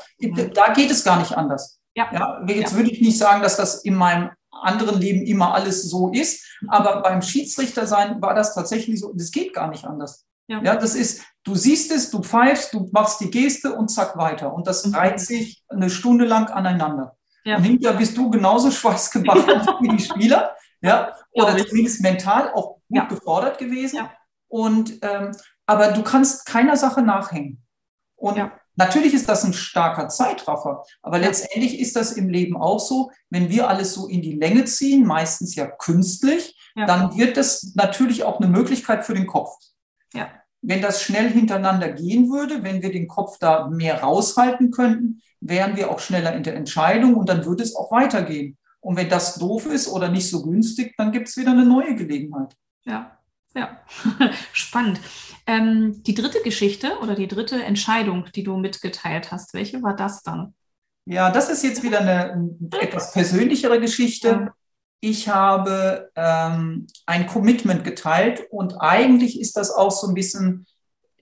Da 0.54 0.72
geht 0.74 0.90
es 0.90 1.02
gar 1.02 1.18
nicht 1.18 1.32
anders. 1.32 1.80
Ja. 1.94 2.08
ja 2.12 2.42
jetzt 2.46 2.74
würde 2.74 2.90
ich 2.90 3.00
nicht 3.00 3.16
sagen, 3.16 3.42
dass 3.42 3.56
das 3.56 3.84
in 3.84 3.94
meinem 3.94 4.30
anderen 4.50 5.00
Leben 5.00 5.24
immer 5.24 5.54
alles 5.54 5.88
so 5.88 6.10
ist, 6.10 6.44
aber 6.68 7.00
beim 7.00 7.22
Schiedsrichter 7.22 7.86
sein 7.86 8.20
war 8.20 8.34
das 8.34 8.54
tatsächlich 8.54 9.00
so. 9.00 9.12
Das 9.14 9.30
geht 9.30 9.54
gar 9.54 9.68
nicht 9.68 9.86
anders. 9.86 10.26
Ja. 10.46 10.60
ja, 10.62 10.76
das 10.76 10.94
ist, 10.96 11.22
du 11.44 11.54
siehst 11.54 11.90
es, 11.92 12.10
du 12.10 12.22
pfeifst, 12.22 12.74
du 12.74 12.90
machst 12.92 13.20
die 13.20 13.30
Geste 13.30 13.72
und 13.72 13.88
zack 13.88 14.18
weiter. 14.18 14.52
Und 14.52 14.66
das 14.66 14.84
mhm. 14.84 14.94
reiht 14.94 15.20
sich 15.20 15.62
eine 15.68 15.88
Stunde 15.88 16.26
lang 16.26 16.50
aneinander. 16.50 17.16
Ja. 17.44 17.56
Und 17.56 17.62
hinterher 17.62 17.96
bist 17.96 18.16
du 18.16 18.28
genauso 18.28 18.70
schweißgebacken 18.72 19.66
wie 19.80 19.96
die 19.96 20.02
Spieler 20.02 20.54
ja, 20.82 21.14
oder 21.32 21.56
zumindest 21.66 22.00
mental 22.00 22.52
auch 22.52 22.76
gut 22.88 22.96
ja. 22.96 23.04
gefordert 23.04 23.58
gewesen. 23.58 23.96
Ja. 23.96 24.12
Und 24.48 24.98
ähm, 25.02 25.32
aber 25.66 25.92
du 25.92 26.02
kannst 26.02 26.46
keiner 26.46 26.76
Sache 26.76 27.02
nachhängen. 27.02 27.62
Und 28.16 28.36
ja. 28.36 28.52
natürlich 28.74 29.14
ist 29.14 29.28
das 29.28 29.44
ein 29.44 29.52
starker 29.52 30.08
Zeitraffer, 30.08 30.84
aber 31.00 31.18
letztendlich 31.18 31.78
ist 31.78 31.96
das 31.96 32.12
im 32.12 32.28
Leben 32.28 32.56
auch 32.56 32.80
so, 32.80 33.10
wenn 33.30 33.48
wir 33.48 33.68
alles 33.68 33.94
so 33.94 34.08
in 34.08 34.20
die 34.20 34.34
Länge 34.34 34.64
ziehen, 34.64 35.06
meistens 35.06 35.54
ja 35.54 35.66
künstlich, 35.66 36.56
dann 36.74 37.16
wird 37.16 37.36
das 37.36 37.72
natürlich 37.74 38.24
auch 38.24 38.40
eine 38.40 38.48
Möglichkeit 38.48 39.04
für 39.04 39.14
den 39.14 39.26
Kopf. 39.26 39.50
Ja. 40.14 40.28
Wenn 40.62 40.82
das 40.82 41.02
schnell 41.02 41.30
hintereinander 41.30 41.90
gehen 41.92 42.30
würde, 42.30 42.62
wenn 42.62 42.82
wir 42.82 42.92
den 42.92 43.08
Kopf 43.08 43.38
da 43.38 43.68
mehr 43.68 44.02
raushalten 44.02 44.70
könnten, 44.70 45.22
wären 45.40 45.76
wir 45.76 45.90
auch 45.90 46.00
schneller 46.00 46.34
in 46.34 46.42
der 46.42 46.56
Entscheidung 46.56 47.14
und 47.14 47.28
dann 47.28 47.44
würde 47.44 47.62
es 47.62 47.74
auch 47.74 47.90
weitergehen. 47.90 48.58
Und 48.80 48.96
wenn 48.96 49.08
das 49.08 49.36
doof 49.36 49.66
ist 49.66 49.88
oder 49.88 50.08
nicht 50.08 50.28
so 50.28 50.42
günstig, 50.42 50.94
dann 50.96 51.12
gibt 51.12 51.28
es 51.28 51.36
wieder 51.36 51.52
eine 51.52 51.66
neue 51.66 51.94
Gelegenheit. 51.94 52.54
Ja, 52.84 53.18
ja, 53.54 53.80
spannend. 54.52 55.00
Ähm, 55.46 56.02
die 56.04 56.14
dritte 56.14 56.40
Geschichte 56.42 56.98
oder 57.02 57.14
die 57.14 57.28
dritte 57.28 57.62
Entscheidung, 57.62 58.26
die 58.34 58.44
du 58.44 58.56
mitgeteilt 58.56 59.32
hast, 59.32 59.54
welche 59.54 59.82
war 59.82 59.94
das 59.96 60.22
dann? 60.22 60.54
Ja, 61.04 61.30
das 61.30 61.50
ist 61.50 61.64
jetzt 61.64 61.82
wieder 61.82 62.00
eine 62.00 62.50
etwas 62.80 63.12
persönlichere 63.12 63.80
Geschichte. 63.80 64.52
Ich 65.00 65.28
habe 65.28 66.10
ähm, 66.14 66.86
ein 67.06 67.26
Commitment 67.26 67.84
geteilt 67.84 68.46
und 68.50 68.80
eigentlich 68.80 69.40
ist 69.40 69.56
das 69.56 69.70
auch 69.70 69.90
so 69.90 70.06
ein 70.08 70.14
bisschen, 70.14 70.66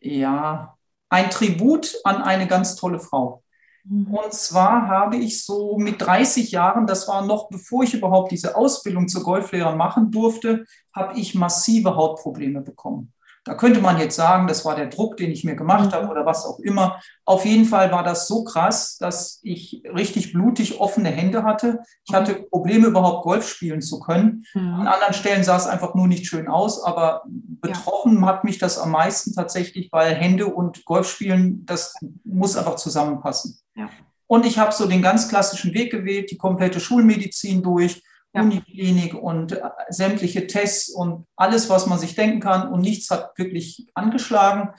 ja, 0.00 0.76
ein 1.08 1.30
Tribut 1.30 1.94
an 2.04 2.22
eine 2.22 2.46
ganz 2.46 2.76
tolle 2.76 3.00
Frau. 3.00 3.42
Mhm. 3.88 4.12
Und 4.12 4.32
zwar 4.32 4.88
habe 4.88 5.16
ich 5.16 5.44
so 5.44 5.78
mit 5.78 6.00
30 6.00 6.50
Jahren, 6.50 6.86
das 6.86 7.08
war 7.08 7.24
noch 7.24 7.48
bevor 7.48 7.84
ich 7.84 7.94
überhaupt 7.94 8.32
diese 8.32 8.56
Ausbildung 8.56 9.08
zur 9.08 9.22
Golflehrer 9.22 9.74
machen 9.74 10.10
durfte, 10.10 10.64
habe 10.94 11.18
ich 11.18 11.34
massive 11.34 11.96
Hautprobleme 11.96 12.60
bekommen. 12.60 13.12
Da 13.48 13.54
könnte 13.54 13.80
man 13.80 13.98
jetzt 13.98 14.16
sagen, 14.16 14.46
das 14.46 14.66
war 14.66 14.76
der 14.76 14.88
Druck, 14.88 15.16
den 15.16 15.30
ich 15.30 15.42
mir 15.42 15.56
gemacht 15.56 15.94
habe 15.94 16.08
oder 16.08 16.26
was 16.26 16.44
auch 16.44 16.58
immer. 16.58 17.00
Auf 17.24 17.46
jeden 17.46 17.64
Fall 17.64 17.90
war 17.90 18.02
das 18.02 18.28
so 18.28 18.44
krass, 18.44 18.98
dass 18.98 19.40
ich 19.42 19.82
richtig 19.94 20.34
blutig 20.34 20.80
offene 20.80 21.08
Hände 21.08 21.44
hatte. 21.44 21.80
Ich 22.06 22.14
hatte 22.14 22.34
Probleme, 22.34 22.88
überhaupt 22.88 23.24
Golf 23.24 23.48
spielen 23.48 23.80
zu 23.80 24.00
können. 24.00 24.44
Mhm. 24.52 24.74
An 24.74 24.86
anderen 24.86 25.14
Stellen 25.14 25.44
sah 25.44 25.56
es 25.56 25.66
einfach 25.66 25.94
nur 25.94 26.08
nicht 26.08 26.26
schön 26.26 26.46
aus, 26.46 26.82
aber 26.84 27.22
betroffen 27.26 28.26
hat 28.26 28.44
mich 28.44 28.58
das 28.58 28.78
am 28.78 28.90
meisten 28.90 29.32
tatsächlich, 29.32 29.88
weil 29.92 30.14
Hände 30.14 30.46
und 30.46 30.84
Golfspielen, 30.84 31.64
das 31.64 31.94
muss 32.24 32.54
einfach 32.54 32.76
zusammenpassen. 32.76 33.58
Ja. 33.78 33.88
Und 34.26 34.44
ich 34.44 34.58
habe 34.58 34.72
so 34.72 34.86
den 34.86 35.00
ganz 35.00 35.28
klassischen 35.28 35.72
Weg 35.72 35.90
gewählt, 35.90 36.30
die 36.30 36.36
komplette 36.36 36.80
Schulmedizin 36.80 37.62
durch, 37.62 38.02
ja. 38.34 38.42
Uniklinik 38.42 39.14
und 39.14 39.52
äh, 39.52 39.62
sämtliche 39.88 40.46
Tests 40.46 40.90
und 40.90 41.26
alles, 41.34 41.70
was 41.70 41.86
man 41.86 41.98
sich 41.98 42.14
denken 42.14 42.40
kann. 42.40 42.70
Und 42.70 42.82
nichts 42.82 43.08
hat 43.08 43.38
wirklich 43.38 43.86
angeschlagen. 43.94 44.70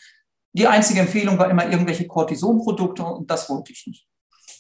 Die 0.53 0.67
einzige 0.67 0.99
Empfehlung 0.99 1.39
war 1.39 1.49
immer 1.49 1.67
irgendwelche 1.67 2.05
Cortisonprodukte 2.05 3.03
und 3.03 3.31
das 3.31 3.49
wollte 3.49 3.71
ich 3.71 3.87
nicht. 3.87 4.07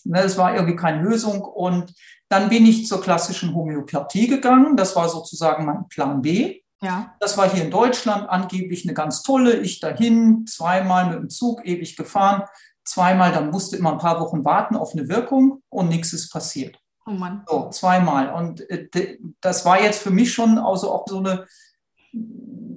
Ne, 0.05 0.23
das 0.23 0.37
war 0.37 0.55
irgendwie 0.55 0.75
keine 0.75 1.03
Lösung. 1.03 1.41
Und 1.41 1.93
dann 2.29 2.49
bin 2.49 2.65
ich 2.65 2.87
zur 2.87 3.01
klassischen 3.01 3.53
Homöopathie 3.53 4.27
gegangen. 4.27 4.75
Das 4.75 4.95
war 4.95 5.09
sozusagen 5.09 5.65
mein 5.65 5.87
Plan 5.89 6.21
B. 6.21 6.61
Ja. 6.81 7.13
Das 7.19 7.37
war 7.37 7.51
hier 7.51 7.63
in 7.63 7.71
Deutschland 7.71 8.29
angeblich 8.29 8.85
eine 8.85 8.93
ganz 8.93 9.21
tolle. 9.21 9.57
Ich 9.57 9.81
dahin, 9.81 10.47
zweimal 10.47 11.09
mit 11.09 11.19
dem 11.19 11.29
Zug 11.29 11.65
ewig 11.65 11.95
gefahren 11.95 12.43
zweimal, 12.83 13.31
dann 13.31 13.51
musste 13.51 13.77
immer 13.77 13.91
ein 13.91 13.97
paar 13.97 14.19
Wochen 14.19 14.43
warten 14.45 14.75
auf 14.75 14.93
eine 14.93 15.07
Wirkung 15.07 15.61
und 15.69 15.89
nichts 15.89 16.13
ist 16.13 16.31
passiert. 16.31 16.79
Oh 17.05 17.11
Mann. 17.11 17.43
So, 17.47 17.69
zweimal. 17.69 18.33
Und 18.33 18.69
äh, 18.69 19.17
das 19.41 19.65
war 19.65 19.81
jetzt 19.81 20.01
für 20.01 20.11
mich 20.11 20.33
schon 20.33 20.57
also 20.57 20.91
auch 20.91 21.05
so 21.07 21.17
eine, 21.19 21.45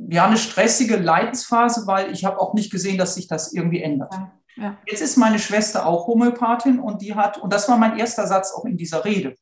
ja, 0.09 0.27
eine 0.27 0.39
stressige 0.39 0.97
Leidensphase, 0.97 1.87
weil 1.87 2.13
ich 2.13 2.25
habe 2.25 2.41
auch 2.41 2.55
nicht 2.55 2.71
gesehen, 2.71 2.99
dass 2.99 3.15
sich 3.15 3.29
das 3.29 3.53
irgendwie 3.53 3.83
ändert. 3.83 4.13
Ja, 4.15 4.33
ja. 4.57 4.79
Jetzt 4.87 5.03
ist 5.03 5.17
meine 5.17 5.39
Schwester 5.39 5.87
auch 5.87 6.07
Homöopathin 6.07 6.79
und 6.81 7.03
die 7.03 7.15
hat, 7.15 7.39
und 7.39 7.53
das 7.53 7.69
war 7.69 7.77
mein 7.77 7.99
erster 7.99 8.27
Satz 8.27 8.53
auch 8.55 8.65
in 8.65 8.77
dieser 8.77 9.05
Rede, 9.05 9.35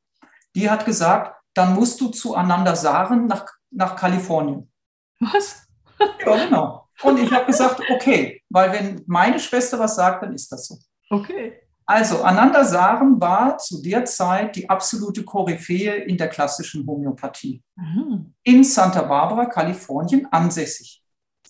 die 0.55 0.71
hat 0.71 0.85
gesagt, 0.85 1.37
dann 1.55 1.75
musst 1.75 2.01
du 2.01 2.09
zu 2.09 2.35
Ananda 2.35 2.77
Saren 2.77 3.27
nach, 3.27 3.47
nach 3.71 3.97
Kalifornien. 3.97 4.71
Was? 5.21 5.67
ja, 5.99 6.45
genau. 6.45 6.89
Und 7.03 7.19
ich 7.19 7.33
habe 7.33 7.47
gesagt, 7.47 7.81
okay, 7.93 8.43
weil 8.49 8.73
wenn 8.73 9.03
meine 9.07 9.39
Schwester 9.39 9.79
was 9.79 9.97
sagt, 9.97 10.23
dann 10.23 10.35
ist 10.35 10.51
das 10.51 10.67
so. 10.67 10.79
Okay. 11.09 11.55
Also 11.87 12.23
Ananda 12.23 12.65
Saren 12.65 13.21
war 13.21 13.59
zu 13.59 13.83
der 13.83 14.05
Zeit 14.05 14.55
die 14.55 14.71
absolute 14.71 15.25
Koryphäe 15.25 16.05
in 16.05 16.17
der 16.17 16.29
klassischen 16.29 16.87
Homöopathie. 16.87 17.65
Mhm. 17.75 18.33
In 18.45 18.63
Santa 18.63 19.03
Barbara, 19.03 19.47
Kalifornien, 19.47 20.29
ansässig. 20.31 21.03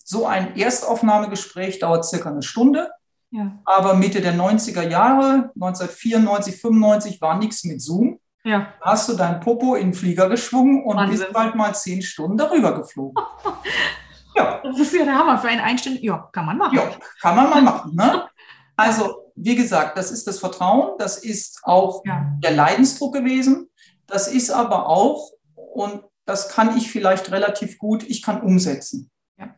So 0.02 0.26
ein 0.26 0.56
Erstaufnahmegespräch 0.56 1.78
dauert 1.78 2.06
circa 2.06 2.30
eine 2.30 2.42
Stunde. 2.42 2.90
Ja. 3.30 3.58
Aber 3.64 3.94
Mitte 3.94 4.20
der 4.20 4.34
90er 4.34 4.88
Jahre, 4.88 5.50
1994, 5.54 6.60
95, 6.60 7.20
war 7.20 7.38
nichts 7.38 7.64
mit 7.64 7.82
Zoom. 7.82 8.18
Ja. 8.42 8.72
Hast 8.80 9.10
du 9.10 9.16
dein 9.16 9.40
Popo 9.40 9.74
in 9.74 9.88
den 9.88 9.94
Flieger 9.94 10.28
geschwungen 10.28 10.82
und 10.84 10.96
Wahnsinn. 10.96 11.18
bist 11.18 11.32
bald 11.32 11.54
mal 11.54 11.74
zehn 11.74 12.00
Stunden 12.00 12.38
darüber 12.38 12.74
geflogen. 12.78 13.22
ja. 14.34 14.60
Das 14.62 14.78
ist 14.78 14.94
ja 14.94 15.04
der 15.04 15.14
Hammer 15.14 15.38
für 15.38 15.48
einen 15.48 15.60
Einstündigen. 15.60 16.06
Ja, 16.06 16.28
kann 16.32 16.46
man 16.46 16.58
machen. 16.58 16.76
Ja, 16.76 16.90
kann 17.20 17.36
man 17.36 17.50
mal 17.50 17.62
machen. 17.62 17.94
Ne? 17.94 18.28
Also 18.76 19.32
wie 19.42 19.56
gesagt, 19.56 19.96
das 19.96 20.10
ist 20.10 20.26
das 20.26 20.38
Vertrauen, 20.38 20.96
das 20.98 21.18
ist 21.18 21.60
auch 21.62 22.02
ja. 22.04 22.26
der 22.42 22.52
Leidensdruck 22.52 23.14
gewesen, 23.14 23.68
das 24.06 24.28
ist 24.28 24.50
aber 24.50 24.88
auch, 24.88 25.32
und 25.54 26.02
das 26.26 26.48
kann 26.48 26.76
ich 26.76 26.90
vielleicht 26.90 27.30
relativ 27.30 27.78
gut, 27.78 28.02
ich 28.02 28.22
kann 28.22 28.42
umsetzen. 28.42 29.10
Ja. 29.38 29.54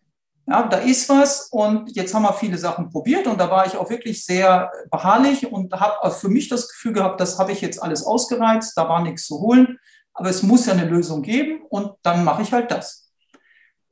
ja, 0.46 0.62
da 0.68 0.78
ist 0.78 1.08
was 1.08 1.48
und 1.50 1.94
jetzt 1.96 2.14
haben 2.14 2.22
wir 2.22 2.32
viele 2.32 2.58
Sachen 2.58 2.90
probiert 2.90 3.26
und 3.26 3.40
da 3.40 3.50
war 3.50 3.66
ich 3.66 3.76
auch 3.76 3.90
wirklich 3.90 4.24
sehr 4.24 4.70
beharrlich 4.90 5.50
und 5.50 5.72
habe 5.72 6.10
für 6.12 6.28
mich 6.28 6.48
das 6.48 6.68
Gefühl 6.68 6.92
gehabt, 6.92 7.20
das 7.20 7.38
habe 7.38 7.52
ich 7.52 7.60
jetzt 7.60 7.82
alles 7.82 8.04
ausgereizt, 8.04 8.76
da 8.76 8.88
war 8.88 9.02
nichts 9.02 9.26
zu 9.26 9.40
holen, 9.40 9.78
aber 10.14 10.30
es 10.30 10.42
muss 10.42 10.66
ja 10.66 10.74
eine 10.74 10.84
Lösung 10.84 11.22
geben 11.22 11.62
und 11.68 11.92
dann 12.02 12.24
mache 12.24 12.42
ich 12.42 12.52
halt 12.52 12.70
das. 12.70 13.01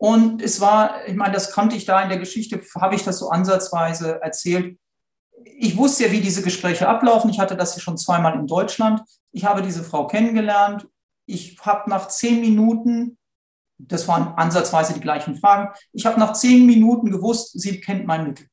Und 0.00 0.40
es 0.40 0.60
war, 0.60 1.06
ich 1.06 1.14
meine, 1.14 1.34
das 1.34 1.52
kannte 1.52 1.76
ich 1.76 1.84
da 1.84 2.00
in 2.02 2.08
der 2.08 2.18
Geschichte, 2.18 2.60
habe 2.80 2.94
ich 2.94 3.04
das 3.04 3.18
so 3.18 3.28
ansatzweise 3.28 4.20
erzählt 4.22 4.78
ich 5.44 5.76
wusste 5.76 6.06
ja, 6.06 6.12
wie 6.12 6.20
diese 6.20 6.42
Gespräche 6.42 6.88
ablaufen. 6.88 7.30
Ich 7.30 7.38
hatte 7.38 7.56
das 7.56 7.74
ja 7.76 7.80
schon 7.80 7.98
zweimal 7.98 8.34
in 8.34 8.46
Deutschland. 8.46 9.02
Ich 9.32 9.44
habe 9.44 9.62
diese 9.62 9.84
Frau 9.84 10.06
kennengelernt. 10.06 10.88
Ich 11.26 11.58
habe 11.60 11.88
nach 11.88 12.08
zehn 12.08 12.40
Minuten, 12.40 13.18
das 13.78 14.08
waren 14.08 14.34
ansatzweise 14.36 14.94
die 14.94 15.00
gleichen 15.00 15.36
Fragen, 15.36 15.72
ich 15.92 16.04
habe 16.04 16.18
nach 16.18 16.32
zehn 16.32 16.66
Minuten 16.66 17.10
gewusst, 17.10 17.58
sie 17.60 17.80
kennt 17.80 18.06
mein 18.06 18.26
Mittel. 18.26 18.46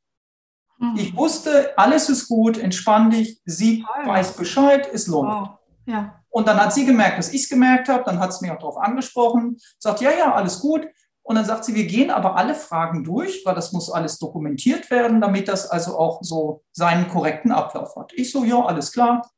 Mhm. 0.78 0.94
Ich 0.96 1.16
wusste, 1.16 1.74
alles 1.78 2.08
ist 2.10 2.28
gut, 2.28 2.58
entspann 2.58 3.10
dich, 3.10 3.42
sie 3.46 3.84
oh, 3.84 4.08
weiß 4.08 4.34
Bescheid, 4.34 4.88
es 4.94 5.08
läuft. 5.08 5.50
Wow. 5.50 5.50
Ja. 5.88 6.24
Und 6.30 6.48
dann 6.48 6.58
hat 6.58 6.74
sie 6.74 6.86
gemerkt, 6.86 7.18
dass 7.18 7.34
ich 7.34 7.44
es 7.44 7.50
gemerkt 7.50 7.90
habe, 7.90 8.04
dann 8.06 8.20
hat 8.20 8.32
sie 8.34 8.46
mich 8.46 8.52
auch 8.52 8.60
darauf 8.60 8.78
angesprochen, 8.78 9.58
sagt, 9.80 10.02
ja, 10.02 10.12
ja, 10.12 10.34
alles 10.36 10.60
gut. 10.60 10.88
Und 11.28 11.36
dann 11.36 11.44
sagt 11.44 11.66
sie, 11.66 11.76
wir 11.76 11.88
gehen 11.88 12.10
aber 12.10 12.38
alle 12.38 12.56
Fragen 12.56 13.04
durch, 13.04 13.42
weil 13.44 13.54
das 13.54 13.74
muss 13.74 13.92
alles 13.92 14.18
dokumentiert 14.18 14.90
werden, 14.90 15.20
damit 15.20 15.50
das 15.50 15.70
also 15.70 16.00
auch 16.00 16.24
so 16.24 16.64
seinen 16.72 17.10
korrekten 17.10 17.52
Ablauf 17.52 17.98
hat. 17.98 18.14
Ich 18.16 18.32
so, 18.32 18.46
ja, 18.46 18.64
alles 18.64 18.94
klar. 18.94 19.30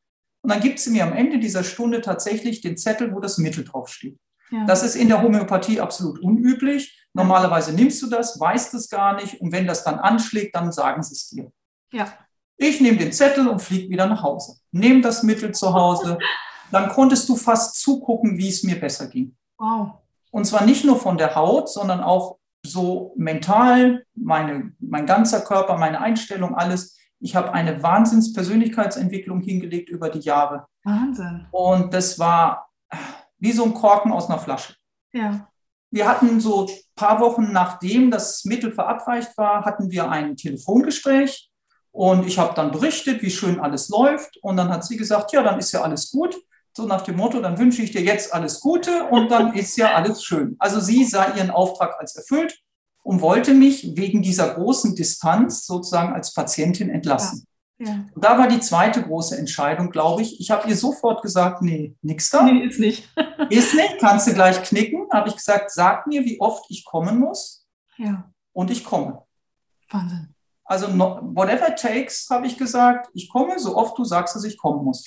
Und 0.43 0.51
dann 0.51 0.61
gibt 0.61 0.77
sie 0.77 0.91
mir 0.91 1.03
am 1.03 1.13
Ende 1.13 1.39
dieser 1.39 1.63
Stunde 1.63 2.01
tatsächlich 2.01 2.61
den 2.61 2.77
Zettel, 2.77 3.11
wo 3.11 3.19
das 3.19 3.39
Mittel 3.39 3.63
draufsteht. 3.63 4.19
Ja. 4.51 4.65
Das 4.65 4.83
ist 4.83 4.93
in 4.93 5.07
der 5.07 5.23
Homöopathie 5.23 5.81
absolut 5.81 6.19
unüblich. 6.19 7.07
Normalerweise 7.13 7.73
nimmst 7.73 7.99
du 8.03 8.07
das, 8.07 8.39
weißt 8.39 8.75
es 8.75 8.87
gar 8.87 9.15
nicht 9.15 9.41
und 9.41 9.51
wenn 9.51 9.65
das 9.65 9.83
dann 9.83 9.97
anschlägt, 9.97 10.55
dann 10.55 10.71
sagen 10.71 11.01
sie 11.01 11.15
es 11.15 11.29
dir. 11.29 11.51
Ja. 11.91 12.13
Ich 12.55 12.79
nehme 12.81 12.99
den 12.99 13.11
Zettel 13.11 13.47
und 13.47 13.63
fliege 13.63 13.89
wieder 13.89 14.05
nach 14.05 14.21
Hause. 14.21 14.57
Nehme 14.71 15.01
das 15.01 15.23
Mittel 15.23 15.53
zu 15.53 15.73
Hause. 15.73 16.19
Dann 16.71 16.89
konntest 16.89 17.27
du 17.27 17.35
fast 17.35 17.81
zugucken, 17.81 18.37
wie 18.37 18.49
es 18.49 18.61
mir 18.61 18.79
besser 18.79 19.07
ging. 19.07 19.35
Wow. 19.57 19.98
Und 20.31 20.45
zwar 20.45 20.65
nicht 20.65 20.85
nur 20.85 20.99
von 20.99 21.17
der 21.17 21.35
Haut, 21.35 21.69
sondern 21.69 22.01
auch 22.01 22.37
so 22.65 23.13
mental, 23.15 24.03
meine, 24.15 24.73
mein 24.79 25.05
ganzer 25.05 25.41
Körper, 25.41 25.77
meine 25.77 26.01
Einstellung, 26.01 26.55
alles. 26.55 26.97
Ich 27.19 27.35
habe 27.35 27.53
eine 27.53 27.81
Wahnsinns-Persönlichkeitsentwicklung 27.81 29.41
hingelegt 29.41 29.89
über 29.89 30.09
die 30.09 30.19
Jahre. 30.19 30.67
Wahnsinn. 30.83 31.47
Und 31.51 31.93
das 31.93 32.17
war 32.19 32.69
wie 33.37 33.51
so 33.51 33.63
ein 33.63 33.73
Korken 33.73 34.11
aus 34.11 34.29
einer 34.29 34.39
Flasche. 34.39 34.75
Ja. 35.13 35.47
Wir 35.91 36.07
hatten 36.07 36.39
so 36.39 36.67
ein 36.67 36.73
paar 36.95 37.19
Wochen 37.19 37.51
nachdem 37.51 38.11
das 38.11 38.45
Mittel 38.45 38.71
verabreicht 38.71 39.37
war, 39.37 39.65
hatten 39.65 39.89
wir 39.89 40.09
ein 40.09 40.35
Telefongespräch 40.35 41.49
und 41.91 42.25
ich 42.27 42.37
habe 42.37 42.53
dann 42.53 42.71
berichtet, 42.71 43.21
wie 43.21 43.31
schön 43.31 43.59
alles 43.59 43.89
läuft. 43.89 44.37
Und 44.37 44.57
dann 44.57 44.69
hat 44.69 44.85
sie 44.85 44.97
gesagt, 44.97 45.31
ja, 45.31 45.41
dann 45.41 45.59
ist 45.59 45.71
ja 45.71 45.81
alles 45.81 46.11
gut. 46.11 46.35
So 46.73 46.85
nach 46.85 47.01
dem 47.01 47.17
Motto, 47.17 47.41
dann 47.41 47.57
wünsche 47.57 47.81
ich 47.81 47.91
dir 47.91 48.01
jetzt 48.01 48.33
alles 48.33 48.59
Gute 48.59 49.05
und 49.05 49.29
dann 49.29 49.53
ist 49.55 49.77
ja 49.77 49.93
alles 49.93 50.23
schön. 50.23 50.55
Also 50.59 50.79
sie 50.79 51.03
sah 51.05 51.35
ihren 51.35 51.51
Auftrag 51.51 51.99
als 51.99 52.15
erfüllt 52.15 52.61
und 53.03 53.21
wollte 53.21 53.53
mich 53.53 53.95
wegen 53.95 54.21
dieser 54.21 54.53
großen 54.53 54.95
Distanz 54.95 55.65
sozusagen 55.65 56.13
als 56.13 56.33
Patientin 56.33 56.89
entlassen. 56.89 57.39
Ja. 57.39 57.49
Ja. 57.81 58.05
Und 58.13 58.23
da 58.23 58.37
war 58.37 58.47
die 58.49 58.59
zweite 58.59 59.01
große 59.01 59.37
Entscheidung, 59.37 59.89
glaube 59.89 60.21
ich. 60.21 60.39
Ich 60.41 60.51
habe 60.51 60.67
ihr 60.67 60.75
sofort 60.75 61.21
gesagt, 61.21 61.61
nee, 61.61 61.95
nix 62.01 62.29
da. 62.29 62.43
Nee, 62.43 62.65
ist 62.65 62.79
nicht. 62.79 63.09
ist 63.49 63.73
nicht, 63.73 63.99
kannst 63.99 64.27
du 64.27 64.33
gleich 64.33 64.61
knicken. 64.63 65.07
Habe 65.13 65.29
ich 65.29 65.35
gesagt, 65.35 65.71
sag 65.71 66.05
mir, 66.05 66.25
wie 66.25 66.41
oft 66.41 66.65
ich 66.69 66.83
kommen 66.83 67.19
muss. 67.19 67.65
Ja. 67.97 68.29
Und 68.51 68.69
ich 68.69 68.83
komme. 68.83 69.23
Wahnsinn. 69.89 70.35
Also 70.65 70.87
whatever 70.87 71.69
it 71.69 71.79
takes, 71.79 72.29
habe 72.29 72.45
ich 72.45 72.57
gesagt, 72.57 73.09
ich 73.13 73.29
komme, 73.29 73.57
so 73.57 73.75
oft 73.75 73.97
du 73.97 74.03
sagst, 74.03 74.35
dass 74.35 74.43
ich 74.43 74.57
kommen 74.57 74.83
muss. 74.83 75.03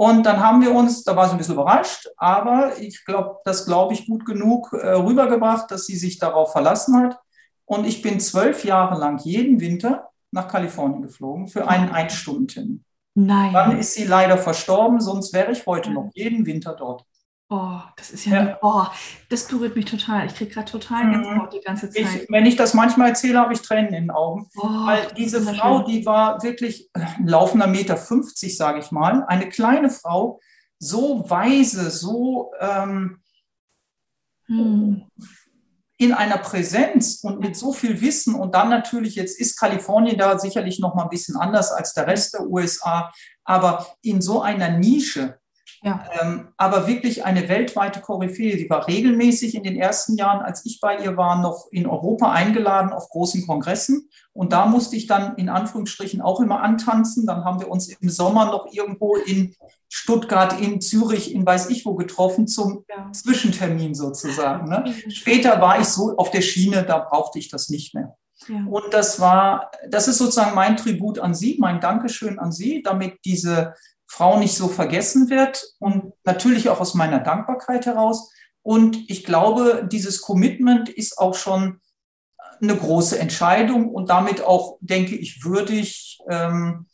Und 0.00 0.24
dann 0.24 0.40
haben 0.40 0.62
wir 0.62 0.74
uns, 0.74 1.04
da 1.04 1.14
war 1.14 1.26
sie 1.26 1.32
ein 1.32 1.36
bisschen 1.36 1.56
überrascht, 1.56 2.08
aber 2.16 2.78
ich 2.78 3.04
glaube, 3.04 3.36
das 3.44 3.66
glaube 3.66 3.92
ich 3.92 4.06
gut 4.06 4.24
genug 4.24 4.72
äh, 4.72 4.92
rübergebracht, 4.92 5.70
dass 5.70 5.84
sie 5.84 5.96
sich 5.96 6.18
darauf 6.18 6.52
verlassen 6.52 6.96
hat. 6.96 7.18
Und 7.66 7.84
ich 7.86 8.00
bin 8.00 8.18
zwölf 8.18 8.64
Jahre 8.64 8.98
lang 8.98 9.18
jeden 9.18 9.60
Winter 9.60 10.08
nach 10.30 10.48
Kalifornien 10.48 11.02
geflogen 11.02 11.48
für 11.48 11.68
einen 11.68 11.90
Einstunden. 11.90 12.86
Nein. 13.14 13.52
Dann 13.52 13.78
ist 13.78 13.92
sie 13.92 14.04
leider 14.04 14.38
verstorben, 14.38 15.02
sonst 15.02 15.34
wäre 15.34 15.52
ich 15.52 15.66
heute 15.66 15.90
noch 15.90 16.08
jeden 16.14 16.46
Winter 16.46 16.72
dort. 16.72 17.04
Oh, 17.52 17.80
das 17.96 18.12
ist 18.12 18.26
ja, 18.26 18.44
ja. 18.44 18.58
oh, 18.62 18.84
das 19.28 19.48
berührt 19.48 19.74
mich 19.74 19.86
total. 19.86 20.24
Ich 20.26 20.36
kriege 20.36 20.54
gerade 20.54 20.70
total 20.70 21.04
mhm. 21.04 21.12
Gänsehaut 21.14 21.52
die 21.52 21.60
ganze 21.60 21.90
Zeit. 21.90 22.02
Ich, 22.02 22.30
wenn 22.30 22.46
ich 22.46 22.54
das 22.54 22.74
manchmal 22.74 23.08
erzähle, 23.08 23.40
habe 23.40 23.52
ich 23.52 23.60
Tränen 23.60 23.92
in 23.92 24.04
den 24.04 24.10
Augen. 24.12 24.48
Oh, 24.56 24.68
Weil 24.68 25.08
diese 25.16 25.42
Frau, 25.42 25.78
schön. 25.78 25.86
die 25.86 26.06
war 26.06 26.40
wirklich 26.44 26.90
ein 26.92 27.26
laufender 27.26 27.66
Meter 27.66 27.96
50, 27.96 28.56
sage 28.56 28.78
ich 28.78 28.92
mal. 28.92 29.24
Eine 29.24 29.48
kleine 29.48 29.90
Frau, 29.90 30.38
so 30.78 31.28
weise, 31.28 31.90
so 31.90 32.52
ähm, 32.60 33.20
hm. 34.46 35.02
in 35.96 36.12
einer 36.12 36.38
Präsenz 36.38 37.24
und 37.24 37.40
mit 37.40 37.56
so 37.56 37.72
viel 37.72 38.00
Wissen. 38.00 38.36
Und 38.36 38.54
dann 38.54 38.68
natürlich, 38.68 39.16
jetzt 39.16 39.40
ist 39.40 39.58
Kalifornien 39.58 40.16
da 40.16 40.38
sicherlich 40.38 40.78
noch 40.78 40.94
mal 40.94 41.02
ein 41.02 41.10
bisschen 41.10 41.34
anders 41.34 41.72
als 41.72 41.94
der 41.94 42.06
Rest 42.06 42.34
der 42.34 42.46
USA, 42.46 43.12
aber 43.42 43.88
in 44.02 44.22
so 44.22 44.40
einer 44.40 44.70
Nische 44.78 45.39
ja. 45.82 46.04
Ähm, 46.20 46.48
aber 46.56 46.86
wirklich 46.86 47.24
eine 47.24 47.48
weltweite 47.48 48.00
Koryphäe. 48.00 48.58
Sie 48.58 48.68
war 48.68 48.86
regelmäßig 48.86 49.54
in 49.54 49.62
den 49.62 49.76
ersten 49.76 50.16
Jahren, 50.16 50.40
als 50.40 50.64
ich 50.66 50.80
bei 50.80 50.98
ihr 50.98 51.16
war, 51.16 51.40
noch 51.40 51.68
in 51.70 51.86
Europa 51.86 52.30
eingeladen 52.30 52.92
auf 52.92 53.08
großen 53.08 53.46
Kongressen. 53.46 54.08
Und 54.32 54.52
da 54.52 54.66
musste 54.66 54.96
ich 54.96 55.06
dann 55.06 55.36
in 55.36 55.48
Anführungsstrichen 55.48 56.20
auch 56.20 56.40
immer 56.40 56.62
antanzen. 56.62 57.26
Dann 57.26 57.44
haben 57.44 57.60
wir 57.60 57.70
uns 57.70 57.88
im 57.88 58.10
Sommer 58.10 58.46
noch 58.46 58.72
irgendwo 58.72 59.16
in 59.16 59.54
Stuttgart, 59.88 60.60
in 60.60 60.80
Zürich, 60.80 61.34
in 61.34 61.44
weiß 61.44 61.70
ich 61.70 61.84
wo 61.84 61.94
getroffen 61.94 62.46
zum 62.46 62.84
ja. 62.88 63.10
Zwischentermin 63.12 63.94
sozusagen. 63.94 64.68
Ne? 64.68 64.94
Später 65.08 65.60
war 65.60 65.80
ich 65.80 65.86
so 65.86 66.16
auf 66.16 66.30
der 66.30 66.42
Schiene, 66.42 66.84
da 66.84 66.98
brauchte 66.98 67.38
ich 67.38 67.48
das 67.48 67.70
nicht 67.70 67.94
mehr. 67.94 68.16
Ja. 68.48 68.64
Und 68.66 68.92
das 68.92 69.20
war, 69.20 69.70
das 69.88 70.08
ist 70.08 70.18
sozusagen 70.18 70.54
mein 70.54 70.76
Tribut 70.76 71.18
an 71.18 71.34
Sie, 71.34 71.56
mein 71.58 71.80
Dankeschön 71.80 72.38
an 72.38 72.52
Sie, 72.52 72.82
damit 72.82 73.18
diese 73.24 73.74
Frau 74.10 74.40
nicht 74.40 74.56
so 74.56 74.66
vergessen 74.66 75.30
wird 75.30 75.64
und 75.78 76.12
natürlich 76.24 76.68
auch 76.68 76.80
aus 76.80 76.94
meiner 76.94 77.20
Dankbarkeit 77.20 77.86
heraus. 77.86 78.32
Und 78.60 79.08
ich 79.08 79.22
glaube, 79.22 79.88
dieses 79.90 80.20
Commitment 80.20 80.88
ist 80.88 81.16
auch 81.16 81.36
schon 81.36 81.80
eine 82.60 82.76
große 82.76 83.20
Entscheidung 83.20 83.88
und 83.88 84.10
damit 84.10 84.42
auch, 84.42 84.78
denke 84.80 85.14
ich, 85.14 85.44
würdig 85.44 86.18
ähm, 86.28 86.86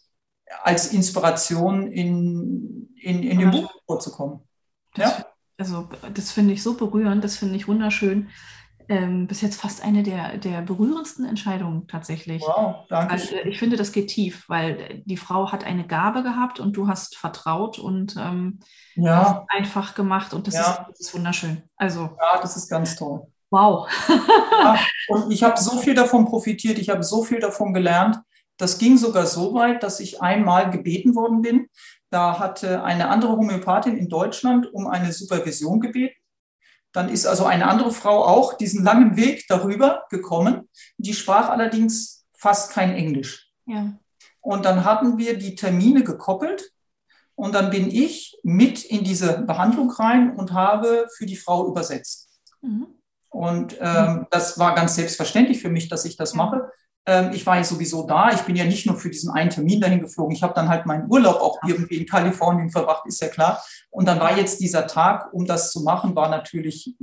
als 0.63 0.93
Inspiration 0.93 1.91
in, 1.91 2.95
in, 3.01 3.23
in 3.23 3.39
dem 3.39 3.51
Buch 3.51 3.73
vorzukommen. 3.87 4.41
Ja? 4.97 5.25
Also 5.57 5.89
das 6.13 6.33
finde 6.33 6.53
ich 6.53 6.63
so 6.63 6.75
berührend, 6.75 7.25
das 7.25 7.39
finde 7.39 7.57
ich 7.57 7.67
wunderschön. 7.67 8.29
Ähm, 8.89 9.27
bis 9.27 9.41
jetzt 9.41 9.61
fast 9.61 9.83
eine 9.83 10.03
der, 10.03 10.39
der 10.39 10.63
berührendsten 10.63 11.25
Entscheidungen 11.25 11.87
tatsächlich. 11.89 12.43
Wow, 12.43 12.87
danke. 12.89 13.15
Also, 13.15 13.37
ich 13.45 13.59
finde, 13.59 13.77
das 13.77 13.93
geht 13.93 14.09
tief, 14.09 14.45
weil 14.49 15.03
die 15.05 15.17
Frau 15.17 15.53
hat 15.53 15.65
eine 15.65 15.87
Gabe 15.87 16.23
gehabt 16.23 16.61
und 16.61 16.77
du 16.77 16.89
hast 16.89 17.17
vertraut 17.17 17.79
und 17.79 18.17
ähm, 18.17 18.61
ja. 18.95 19.45
einfach 19.49 19.95
gemacht 19.95 20.35
und 20.35 20.47
das, 20.47 20.55
ja. 20.55 20.61
ist, 20.61 20.81
das, 20.89 21.01
ist, 21.01 21.15
wunderschön. 21.15 21.63
Also, 21.77 22.01
ja, 22.01 22.41
das 22.41 22.57
ist 22.57 22.69
ganz 22.69 22.97
toll. 22.97 23.27
Wow. 23.51 23.89
ja, 24.09 24.79
und 25.09 25.31
ich 25.33 25.43
habe 25.43 25.61
so 25.61 25.79
viel 25.79 25.95
davon 25.95 26.25
profitiert, 26.25 26.79
ich 26.79 26.89
habe 26.89 27.03
so 27.03 27.23
viel 27.23 27.41
davon 27.41 27.73
gelernt. 27.73 28.19
Das 28.59 28.79
ging 28.79 28.97
sogar 28.97 29.27
so 29.27 29.55
weit, 29.55 29.83
dass 29.83 30.01
ich 30.01 30.23
einmal 30.23 30.71
gebeten 30.71 31.15
worden 31.15 31.43
bin. 31.43 31.69
Da 32.11 32.39
hatte 32.39 32.83
eine 32.83 33.09
andere 33.09 33.33
Homöopathin 33.33 33.97
in 33.97 34.09
Deutschland 34.09 34.73
um 34.73 34.87
eine 34.87 35.13
Supervision 35.13 35.81
gebeten. 35.81 36.15
Dann 36.97 37.11
ist 37.11 37.27
also 37.27 37.45
eine 37.45 37.69
andere 37.69 37.93
Frau 37.93 38.25
auch 38.25 38.55
diesen 38.55 38.83
langen 38.83 39.19
Weg 39.19 39.45
darüber 39.49 40.07
gekommen. 40.09 40.71
Die 40.97 41.13
sprach 41.13 41.51
allerdings 41.51 42.25
fast 42.33 42.73
kein 42.73 42.95
Englisch. 42.95 43.53
Ja. 43.67 43.93
Und 44.41 44.65
dann 44.65 44.83
hatten 44.83 45.19
wir 45.19 45.37
die 45.37 45.57
Termine 45.57 46.05
gekoppelt. 46.05 46.73
Und 47.35 47.55
dann 47.55 47.69
bin 47.69 47.91
ich 47.91 48.39
mit 48.43 48.83
in 48.83 49.05
diese 49.05 49.43
Behandlung 49.43 49.91
rein 49.91 50.35
und 50.35 50.55
habe 50.55 51.07
für 51.15 51.27
die 51.27 51.37
Frau 51.37 51.69
übersetzt. 51.69 52.31
Mhm. 52.63 52.87
Und 53.29 53.77
ähm, 53.79 54.27
das 54.31 54.59
war 54.59 54.75
ganz 54.75 54.95
selbstverständlich 54.95 55.61
für 55.61 55.69
mich, 55.69 55.91
dass 55.91 56.07
ich 56.07 56.17
das 56.17 56.33
mache. 56.33 56.71
Ähm, 57.09 57.31
ich 57.33 57.47
war 57.47 57.57
ja 57.57 57.65
sowieso 57.65 58.05
da. 58.05 58.33
Ich 58.33 58.43
bin 58.43 58.57
ja 58.57 58.65
nicht 58.65 58.85
nur 58.85 58.97
für 58.97 59.11
diesen 59.11 59.31
einen 59.31 59.51
Termin 59.51 59.81
dahin 59.81 60.01
geflogen. 60.01 60.35
Ich 60.35 60.43
habe 60.43 60.55
dann 60.55 60.69
halt 60.69 60.87
meinen 60.87 61.09
Urlaub 61.09 61.41
auch 61.41 61.59
irgendwie 61.67 61.99
in 61.99 62.07
Kalifornien 62.07 62.71
verbracht, 62.71 63.07
ist 63.07 63.23
ja 63.23 63.29
klar. 63.29 63.63
Und 63.91 64.07
dann 64.07 64.19
war 64.19 64.37
jetzt 64.37 64.61
dieser 64.61 64.89
Tag, 64.89 65.33
um 65.33 65.47
das 65.47 65.71
zu 65.71 65.83
machen, 65.83 66.17
war 66.17 66.29
natürlich 66.29 66.97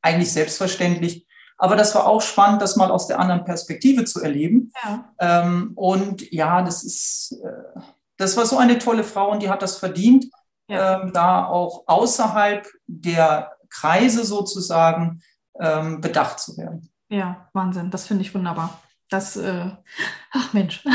eigentlich 0.00 0.32
selbstverständlich. 0.32 1.26
Aber 1.58 1.76
das 1.76 1.94
war 1.94 2.06
auch 2.06 2.22
spannend, 2.22 2.62
das 2.62 2.76
mal 2.76 2.90
aus 2.90 3.06
der 3.06 3.20
anderen 3.20 3.44
Perspektive 3.44 4.06
zu 4.06 4.22
erleben. 4.22 4.72
Ja. 4.82 5.12
Ähm, 5.18 5.72
und 5.74 6.32
ja, 6.32 6.62
das 6.62 6.82
ist, 6.82 7.38
äh, 7.44 7.80
das 8.16 8.38
war 8.38 8.46
so 8.46 8.56
eine 8.56 8.78
tolle 8.78 9.04
Frau 9.04 9.30
und 9.30 9.42
die 9.42 9.50
hat 9.50 9.60
das 9.60 9.76
verdient, 9.76 10.24
ja. 10.68 11.02
ähm, 11.02 11.12
da 11.12 11.44
auch 11.44 11.84
außerhalb 11.86 12.66
der 12.86 13.52
Kreise 13.68 14.24
sozusagen 14.24 15.22
bedacht 15.52 16.40
zu 16.40 16.56
werden. 16.56 16.88
Ja, 17.10 17.50
Wahnsinn, 17.52 17.90
das 17.90 18.06
finde 18.06 18.22
ich 18.22 18.34
wunderbar. 18.34 18.80
Das, 19.10 19.36
äh, 19.36 19.70
ach 20.30 20.52
Mensch. 20.52 20.82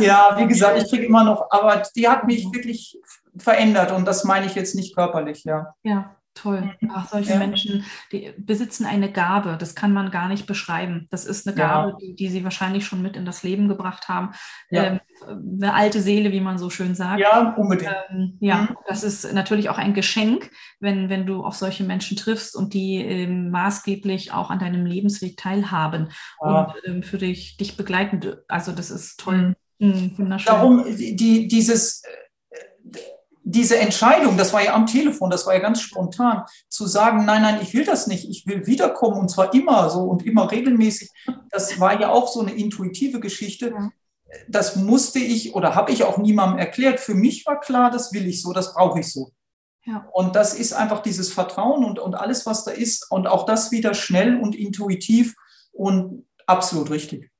ja, 0.00 0.36
wie 0.38 0.48
gesagt, 0.48 0.82
ich 0.82 0.88
kriege 0.88 1.04
immer 1.04 1.22
noch, 1.24 1.50
aber 1.50 1.82
die 1.94 2.08
hat 2.08 2.26
mich 2.26 2.44
wirklich 2.52 2.98
verändert 3.36 3.92
und 3.92 4.06
das 4.06 4.24
meine 4.24 4.46
ich 4.46 4.54
jetzt 4.54 4.74
nicht 4.74 4.96
körperlich, 4.96 5.44
ja. 5.44 5.74
Ja, 5.82 6.16
Toll. 6.42 6.72
Mhm. 6.80 6.92
Ach, 6.94 7.08
solche 7.08 7.32
ja. 7.32 7.38
Menschen, 7.38 7.84
die 8.12 8.32
besitzen 8.38 8.86
eine 8.86 9.10
Gabe, 9.10 9.56
das 9.58 9.74
kann 9.74 9.92
man 9.92 10.10
gar 10.10 10.28
nicht 10.28 10.46
beschreiben. 10.46 11.08
Das 11.10 11.24
ist 11.24 11.48
eine 11.48 11.56
Gabe, 11.56 11.90
ja. 11.90 11.96
die, 11.96 12.14
die, 12.14 12.28
sie 12.28 12.44
wahrscheinlich 12.44 12.86
schon 12.86 13.02
mit 13.02 13.16
in 13.16 13.24
das 13.24 13.42
Leben 13.42 13.66
gebracht 13.66 14.08
haben. 14.08 14.34
Ja. 14.70 14.84
Ähm, 14.84 15.00
eine 15.28 15.74
alte 15.74 16.00
Seele, 16.00 16.32
wie 16.32 16.40
man 16.40 16.58
so 16.58 16.70
schön 16.70 16.94
sagt. 16.94 17.20
Ja, 17.20 17.54
unbedingt. 17.56 17.92
Ähm, 18.10 18.36
ja, 18.40 18.62
mhm. 18.62 18.76
das 18.86 19.04
ist 19.04 19.32
natürlich 19.32 19.68
auch 19.68 19.78
ein 19.78 19.94
Geschenk, 19.94 20.50
wenn, 20.80 21.08
wenn 21.08 21.26
du 21.26 21.44
auf 21.44 21.56
solche 21.56 21.84
Menschen 21.84 22.16
triffst 22.16 22.56
und 22.56 22.74
die 22.74 22.96
ähm, 22.96 23.50
maßgeblich 23.50 24.32
auch 24.32 24.50
an 24.50 24.58
deinem 24.58 24.86
Lebensweg 24.86 25.36
teilhaben 25.36 26.10
und 26.38 26.66
ähm, 26.86 27.02
für 27.02 27.18
dich, 27.18 27.56
dich 27.56 27.76
begleiten. 27.76 28.20
Also 28.48 28.72
das 28.72 28.90
ist 28.90 29.20
toll. 29.20 29.54
Mhm. 29.78 29.88
mhm 29.88 30.18
wunderschön. 30.18 30.52
Darum, 30.52 30.84
die, 30.96 31.48
dieses 31.48 32.02
diese 33.50 33.78
Entscheidung, 33.78 34.36
das 34.36 34.52
war 34.52 34.62
ja 34.62 34.74
am 34.74 34.84
Telefon, 34.84 35.30
das 35.30 35.46
war 35.46 35.54
ja 35.54 35.60
ganz 35.60 35.80
spontan, 35.80 36.42
zu 36.68 36.86
sagen, 36.86 37.24
nein, 37.24 37.40
nein, 37.40 37.58
ich 37.62 37.72
will 37.72 37.84
das 37.84 38.06
nicht, 38.06 38.28
ich 38.28 38.46
will 38.46 38.66
wiederkommen 38.66 39.18
und 39.18 39.30
zwar 39.30 39.54
immer 39.54 39.88
so 39.88 40.00
und 40.00 40.24
immer 40.26 40.50
regelmäßig, 40.50 41.08
das 41.50 41.80
war 41.80 41.98
ja 41.98 42.10
auch 42.10 42.28
so 42.28 42.40
eine 42.40 42.52
intuitive 42.52 43.20
Geschichte. 43.20 43.72
Das 44.48 44.76
musste 44.76 45.18
ich 45.18 45.54
oder 45.54 45.74
habe 45.74 45.92
ich 45.92 46.04
auch 46.04 46.18
niemandem 46.18 46.58
erklärt. 46.58 47.00
Für 47.00 47.14
mich 47.14 47.46
war 47.46 47.60
klar, 47.60 47.90
das 47.90 48.12
will 48.12 48.26
ich 48.26 48.42
so, 48.42 48.52
das 48.52 48.74
brauche 48.74 49.00
ich 49.00 49.12
so. 49.12 49.32
Ja. 49.84 50.06
Und 50.12 50.36
das 50.36 50.52
ist 50.54 50.74
einfach 50.74 51.00
dieses 51.00 51.32
Vertrauen 51.32 51.84
und, 51.84 51.98
und 51.98 52.14
alles, 52.14 52.44
was 52.44 52.64
da 52.64 52.70
ist 52.70 53.10
und 53.10 53.26
auch 53.26 53.46
das 53.46 53.70
wieder 53.70 53.94
schnell 53.94 54.38
und 54.38 54.54
intuitiv 54.54 55.34
und 55.72 56.26
absolut 56.46 56.90
richtig. 56.90 57.30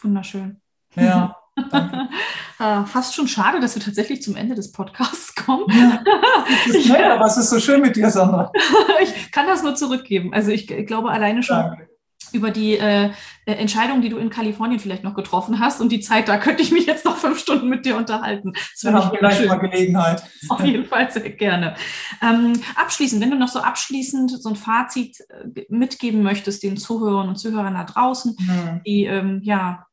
Wunderschön. 0.00 0.60
Ja. 0.94 1.36
äh, 1.56 2.84
fast 2.86 3.14
schon 3.14 3.28
schade, 3.28 3.60
dass 3.60 3.74
wir 3.74 3.82
tatsächlich 3.82 4.22
zum 4.22 4.36
Ende 4.36 4.54
des 4.54 4.72
Podcasts 4.72 5.34
kommen. 5.34 5.66
Ja, 5.68 6.02
das 6.66 6.76
ist 6.76 6.88
nett, 6.88 7.04
aber 7.04 7.26
es 7.26 7.36
ist 7.36 7.50
so 7.50 7.60
schön 7.60 7.82
mit 7.82 7.96
dir, 7.96 8.10
Sandra. 8.10 8.52
ich 9.02 9.30
kann 9.30 9.46
das 9.46 9.62
nur 9.62 9.74
zurückgeben. 9.74 10.32
Also 10.32 10.50
ich, 10.50 10.70
ich 10.70 10.86
glaube 10.86 11.10
alleine 11.10 11.42
schon 11.42 11.56
Danke. 11.56 11.87
Über 12.32 12.50
die 12.50 12.76
äh, 12.76 13.10
Entscheidung, 13.46 14.02
die 14.02 14.08
du 14.08 14.18
in 14.18 14.30
Kalifornien 14.30 14.80
vielleicht 14.80 15.04
noch 15.04 15.14
getroffen 15.14 15.60
hast 15.60 15.80
und 15.80 15.90
die 15.90 16.00
Zeit, 16.00 16.28
da 16.28 16.38
könnte 16.38 16.62
ich 16.62 16.70
mich 16.70 16.86
jetzt 16.86 17.04
noch 17.04 17.16
fünf 17.16 17.38
Stunden 17.38 17.68
mit 17.68 17.84
dir 17.84 17.96
unterhalten. 17.96 18.52
Das 18.52 18.84
wir 18.84 18.92
haben 18.92 19.16
vielleicht 19.16 19.46
mal 19.46 19.56
Gelegenheit. 19.56 20.22
Auf 20.48 20.62
jeden 20.64 20.86
Fall 20.86 21.10
sehr 21.10 21.30
gerne. 21.30 21.74
Ähm, 22.22 22.60
abschließend, 22.76 23.22
wenn 23.22 23.30
du 23.30 23.36
noch 23.36 23.48
so 23.48 23.60
abschließend 23.60 24.42
so 24.42 24.48
ein 24.48 24.56
Fazit 24.56 25.20
äh, 25.30 25.64
mitgeben 25.68 26.22
möchtest 26.22 26.62
den 26.62 26.76
Zuhörern 26.76 27.28
und 27.28 27.36
Zuhörern 27.36 27.74
da 27.74 27.84
draußen, 27.84 28.36
mhm. 28.38 28.80
die 28.86 29.04
ähm, 29.04 29.40
ja 29.42 29.86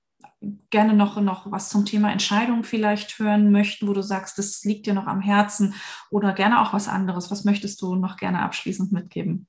gerne 0.69 0.93
noch, 0.93 1.19
noch 1.21 1.51
was 1.51 1.69
zum 1.69 1.85
Thema 1.85 2.11
Entscheidung 2.11 2.63
vielleicht 2.63 3.17
hören 3.19 3.51
möchten, 3.51 3.87
wo 3.87 3.93
du 3.93 4.01
sagst, 4.01 4.37
das 4.37 4.63
liegt 4.63 4.85
dir 4.85 4.93
noch 4.93 5.07
am 5.07 5.21
Herzen 5.21 5.73
oder 6.09 6.33
gerne 6.33 6.61
auch 6.61 6.73
was 6.73 6.87
anderes. 6.87 7.31
Was 7.31 7.45
möchtest 7.45 7.81
du 7.81 7.95
noch 7.95 8.17
gerne 8.17 8.41
abschließend 8.41 8.91
mitgeben? 8.91 9.47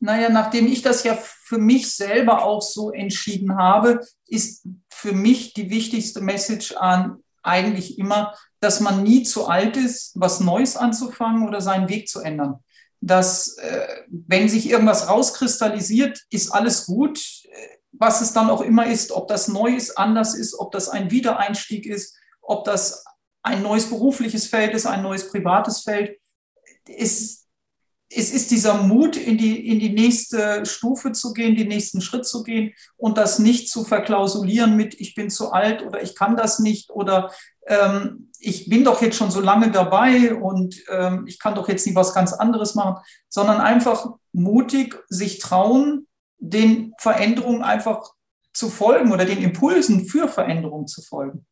Naja, 0.00 0.28
nachdem 0.28 0.66
ich 0.66 0.82
das 0.82 1.04
ja 1.04 1.16
für 1.16 1.58
mich 1.58 1.94
selber 1.94 2.44
auch 2.44 2.62
so 2.62 2.92
entschieden 2.92 3.56
habe, 3.56 4.00
ist 4.26 4.66
für 4.90 5.12
mich 5.12 5.54
die 5.54 5.70
wichtigste 5.70 6.20
Message 6.20 6.72
an 6.76 7.22
eigentlich 7.42 7.98
immer, 7.98 8.34
dass 8.60 8.80
man 8.80 9.02
nie 9.02 9.22
zu 9.22 9.46
alt 9.46 9.76
ist, 9.76 10.12
was 10.14 10.40
Neues 10.40 10.76
anzufangen 10.76 11.46
oder 11.46 11.60
seinen 11.60 11.88
Weg 11.88 12.08
zu 12.08 12.20
ändern. 12.20 12.56
Dass, 13.00 13.56
äh, 13.58 13.86
wenn 14.08 14.48
sich 14.48 14.68
irgendwas 14.68 15.08
rauskristallisiert, 15.08 16.20
ist 16.30 16.50
alles 16.50 16.86
gut 16.86 17.18
was 17.98 18.20
es 18.20 18.32
dann 18.32 18.50
auch 18.50 18.60
immer 18.60 18.86
ist, 18.86 19.12
ob 19.12 19.28
das 19.28 19.48
neu 19.48 19.74
ist, 19.74 19.96
anders 19.98 20.34
ist, 20.34 20.54
ob 20.58 20.72
das 20.72 20.88
ein 20.88 21.10
Wiedereinstieg 21.10 21.86
ist, 21.86 22.16
ob 22.42 22.64
das 22.64 23.04
ein 23.42 23.62
neues 23.62 23.88
berufliches 23.88 24.46
Feld 24.46 24.74
ist, 24.74 24.86
ein 24.86 25.02
neues 25.02 25.28
privates 25.28 25.80
Feld. 25.80 26.18
Es, 26.84 27.45
es 28.16 28.32
ist 28.32 28.50
dieser 28.50 28.82
Mut, 28.82 29.16
in 29.16 29.36
die, 29.36 29.68
in 29.68 29.78
die 29.78 29.90
nächste 29.90 30.64
Stufe 30.64 31.12
zu 31.12 31.32
gehen, 31.32 31.54
den 31.54 31.68
nächsten 31.68 32.00
Schritt 32.00 32.26
zu 32.26 32.42
gehen 32.42 32.72
und 32.96 33.18
das 33.18 33.38
nicht 33.38 33.68
zu 33.68 33.84
verklausulieren 33.84 34.74
mit, 34.74 34.98
ich 34.98 35.14
bin 35.14 35.28
zu 35.28 35.52
alt 35.52 35.84
oder 35.84 36.02
ich 36.02 36.14
kann 36.14 36.36
das 36.36 36.58
nicht 36.58 36.90
oder 36.90 37.30
ähm, 37.66 38.30
ich 38.38 38.68
bin 38.68 38.84
doch 38.84 39.02
jetzt 39.02 39.16
schon 39.16 39.30
so 39.30 39.40
lange 39.40 39.70
dabei 39.70 40.34
und 40.34 40.82
ähm, 40.90 41.24
ich 41.26 41.38
kann 41.38 41.54
doch 41.54 41.68
jetzt 41.68 41.86
nicht 41.86 41.94
was 41.94 42.14
ganz 42.14 42.32
anderes 42.32 42.74
machen, 42.74 43.02
sondern 43.28 43.60
einfach 43.60 44.06
mutig 44.32 44.96
sich 45.08 45.38
trauen, 45.38 46.06
den 46.38 46.94
Veränderungen 46.98 47.62
einfach 47.62 48.12
zu 48.54 48.70
folgen 48.70 49.12
oder 49.12 49.26
den 49.26 49.42
Impulsen 49.42 50.06
für 50.06 50.28
Veränderungen 50.28 50.86
zu 50.86 51.02
folgen. 51.02 51.46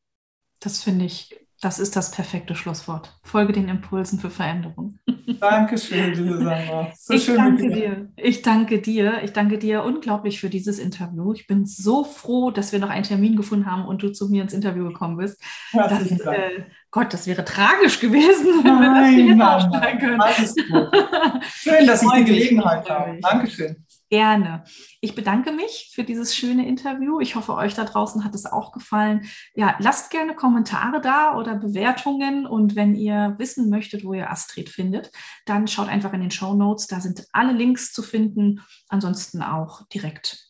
Das 0.61 0.83
finde 0.83 1.05
ich, 1.05 1.37
das 1.65 1.79
ist 1.79 1.97
das 1.97 2.11
perfekte 2.11 2.55
Schlusswort. 2.55 3.19
Folge 3.23 3.55
den 3.55 3.69
Impulsen 3.69 4.19
für 4.21 4.29
Veränderung. 4.29 4.99
Dankeschön, 5.41 6.13
liebe 6.13 6.37
Sandra. 6.45 6.93
So 6.95 7.15
ich 7.15 7.27
danke 7.27 7.71
dir. 7.71 8.13
Ich 8.17 8.43
danke 8.43 8.83
dir. 8.83 9.23
Ich 9.23 9.33
danke 9.33 9.59
dir 9.59 9.83
unglaublich 9.83 10.41
für 10.41 10.51
dieses 10.51 10.79
Interview. 10.79 11.33
Ich 11.33 11.47
bin 11.47 11.65
so 11.65 12.05
froh, 12.05 12.51
dass 12.51 12.73
wir 12.73 12.81
noch 12.81 12.91
einen 12.91 13.05
Termin 13.05 13.37
gefunden 13.37 13.65
haben 13.65 13.87
und 13.87 14.03
du 14.03 14.13
zu 14.13 14.29
mir 14.29 14.43
ins 14.43 14.53
Interview 14.53 14.85
gekommen 14.85 15.17
bist. 15.17 15.43
Herzlichen 15.71 16.19
das, 16.19 16.27
Dank. 16.27 16.39
Äh, 16.39 16.65
Gott, 16.95 17.13
das 17.13 17.27
wäre 17.27 17.45
tragisch 17.45 17.99
gewesen, 17.99 18.47
wenn 18.63 18.81
wir 18.81 18.95
das 18.95 19.11
nicht 19.11 19.81
nein, 19.81 19.99
können. 19.99 20.21
Alles 20.21 20.55
gut. 20.55 21.43
Schön, 21.53 21.89
dass 21.89 22.05
ich 22.05 22.11
die 22.13 22.25
Gelegenheit 22.25 22.89
habe. 22.89 23.19
Dankeschön. 23.21 23.85
Gerne. 24.11 24.63
Ich 25.01 25.17
bedanke 25.17 25.51
mich 25.51 25.91
für 25.93 26.05
dieses 26.05 26.37
schöne 26.37 26.69
Interview. 26.69 27.19
Ich 27.19 27.35
hoffe, 27.35 27.55
euch 27.55 27.75
da 27.75 27.83
draußen 27.83 28.23
hat 28.23 28.33
es 28.37 28.47
auch 28.47 28.71
gefallen. 28.71 29.23
Ja, 29.57 29.75
lasst 29.81 30.13
gerne 30.13 30.37
Kommentare 30.37 31.01
da 31.01 31.37
oder 31.37 31.57
Bewertungen. 31.57 32.47
Und 32.47 32.77
wenn 32.77 32.95
ihr 32.95 33.35
wissen 33.39 33.71
möchtet, 33.71 34.05
wo 34.05 34.15
ihr 34.15 34.31
Astrid 34.31 34.69
findet, 34.69 35.11
dann 35.47 35.67
schaut 35.67 35.89
einfach 35.89 36.13
in 36.13 36.21
den 36.21 36.31
Show 36.31 36.55
Notes. 36.55 36.87
Da 36.87 37.01
sind 37.01 37.27
alle 37.33 37.55
Links 37.55 37.93
zu 37.93 38.05
finden. 38.05 38.61
Ansonsten 38.89 39.43
auch 39.43 39.85
direkt 39.89 40.44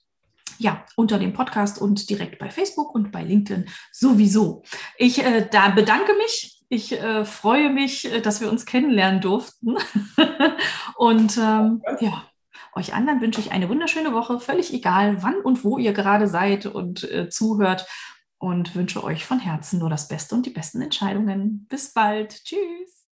ja, 0.59 0.85
unter 0.97 1.19
dem 1.19 1.33
Podcast 1.33 1.81
und 1.81 2.09
direkt 2.11 2.38
bei 2.38 2.51
Facebook 2.51 2.95
und 2.95 3.12
bei 3.12 3.23
LinkedIn 3.23 3.67
sowieso. 3.93 4.62
Ich 4.99 5.25
äh, 5.25 5.49
da 5.51 5.69
bedanke 5.69 6.14
mich. 6.14 6.62
Ich 6.69 6.93
äh, 6.93 7.25
freue 7.25 7.71
mich, 7.71 8.12
äh, 8.12 8.21
dass 8.21 8.40
wir 8.40 8.51
uns 8.51 8.67
kennenlernen 8.67 9.21
durften. 9.21 9.77
und 10.97 11.37
ähm, 11.38 11.83
ja, 12.01 12.25
euch 12.75 12.95
anderen 12.95 13.21
wünsche 13.21 13.40
ich 13.40 13.53
eine 13.53 13.69
wunderschöne 13.69 14.12
Woche, 14.12 14.40
völlig 14.40 14.73
egal, 14.73 15.23
wann 15.23 15.37
und 15.37 15.64
wo 15.64 15.79
ihr 15.79 15.93
gerade 15.93 16.27
seid 16.27 16.67
und 16.67 17.05
äh, 17.11 17.29
zuhört. 17.29 17.87
Und 18.38 18.75
wünsche 18.75 19.03
euch 19.03 19.25
von 19.25 19.38
Herzen 19.38 19.79
nur 19.79 19.88
das 19.88 20.09
Beste 20.09 20.35
und 20.35 20.45
die 20.45 20.51
besten 20.51 20.83
Entscheidungen. 20.83 21.67
Bis 21.71 21.95
bald. 21.95 22.45
Tschüss. 22.45 23.05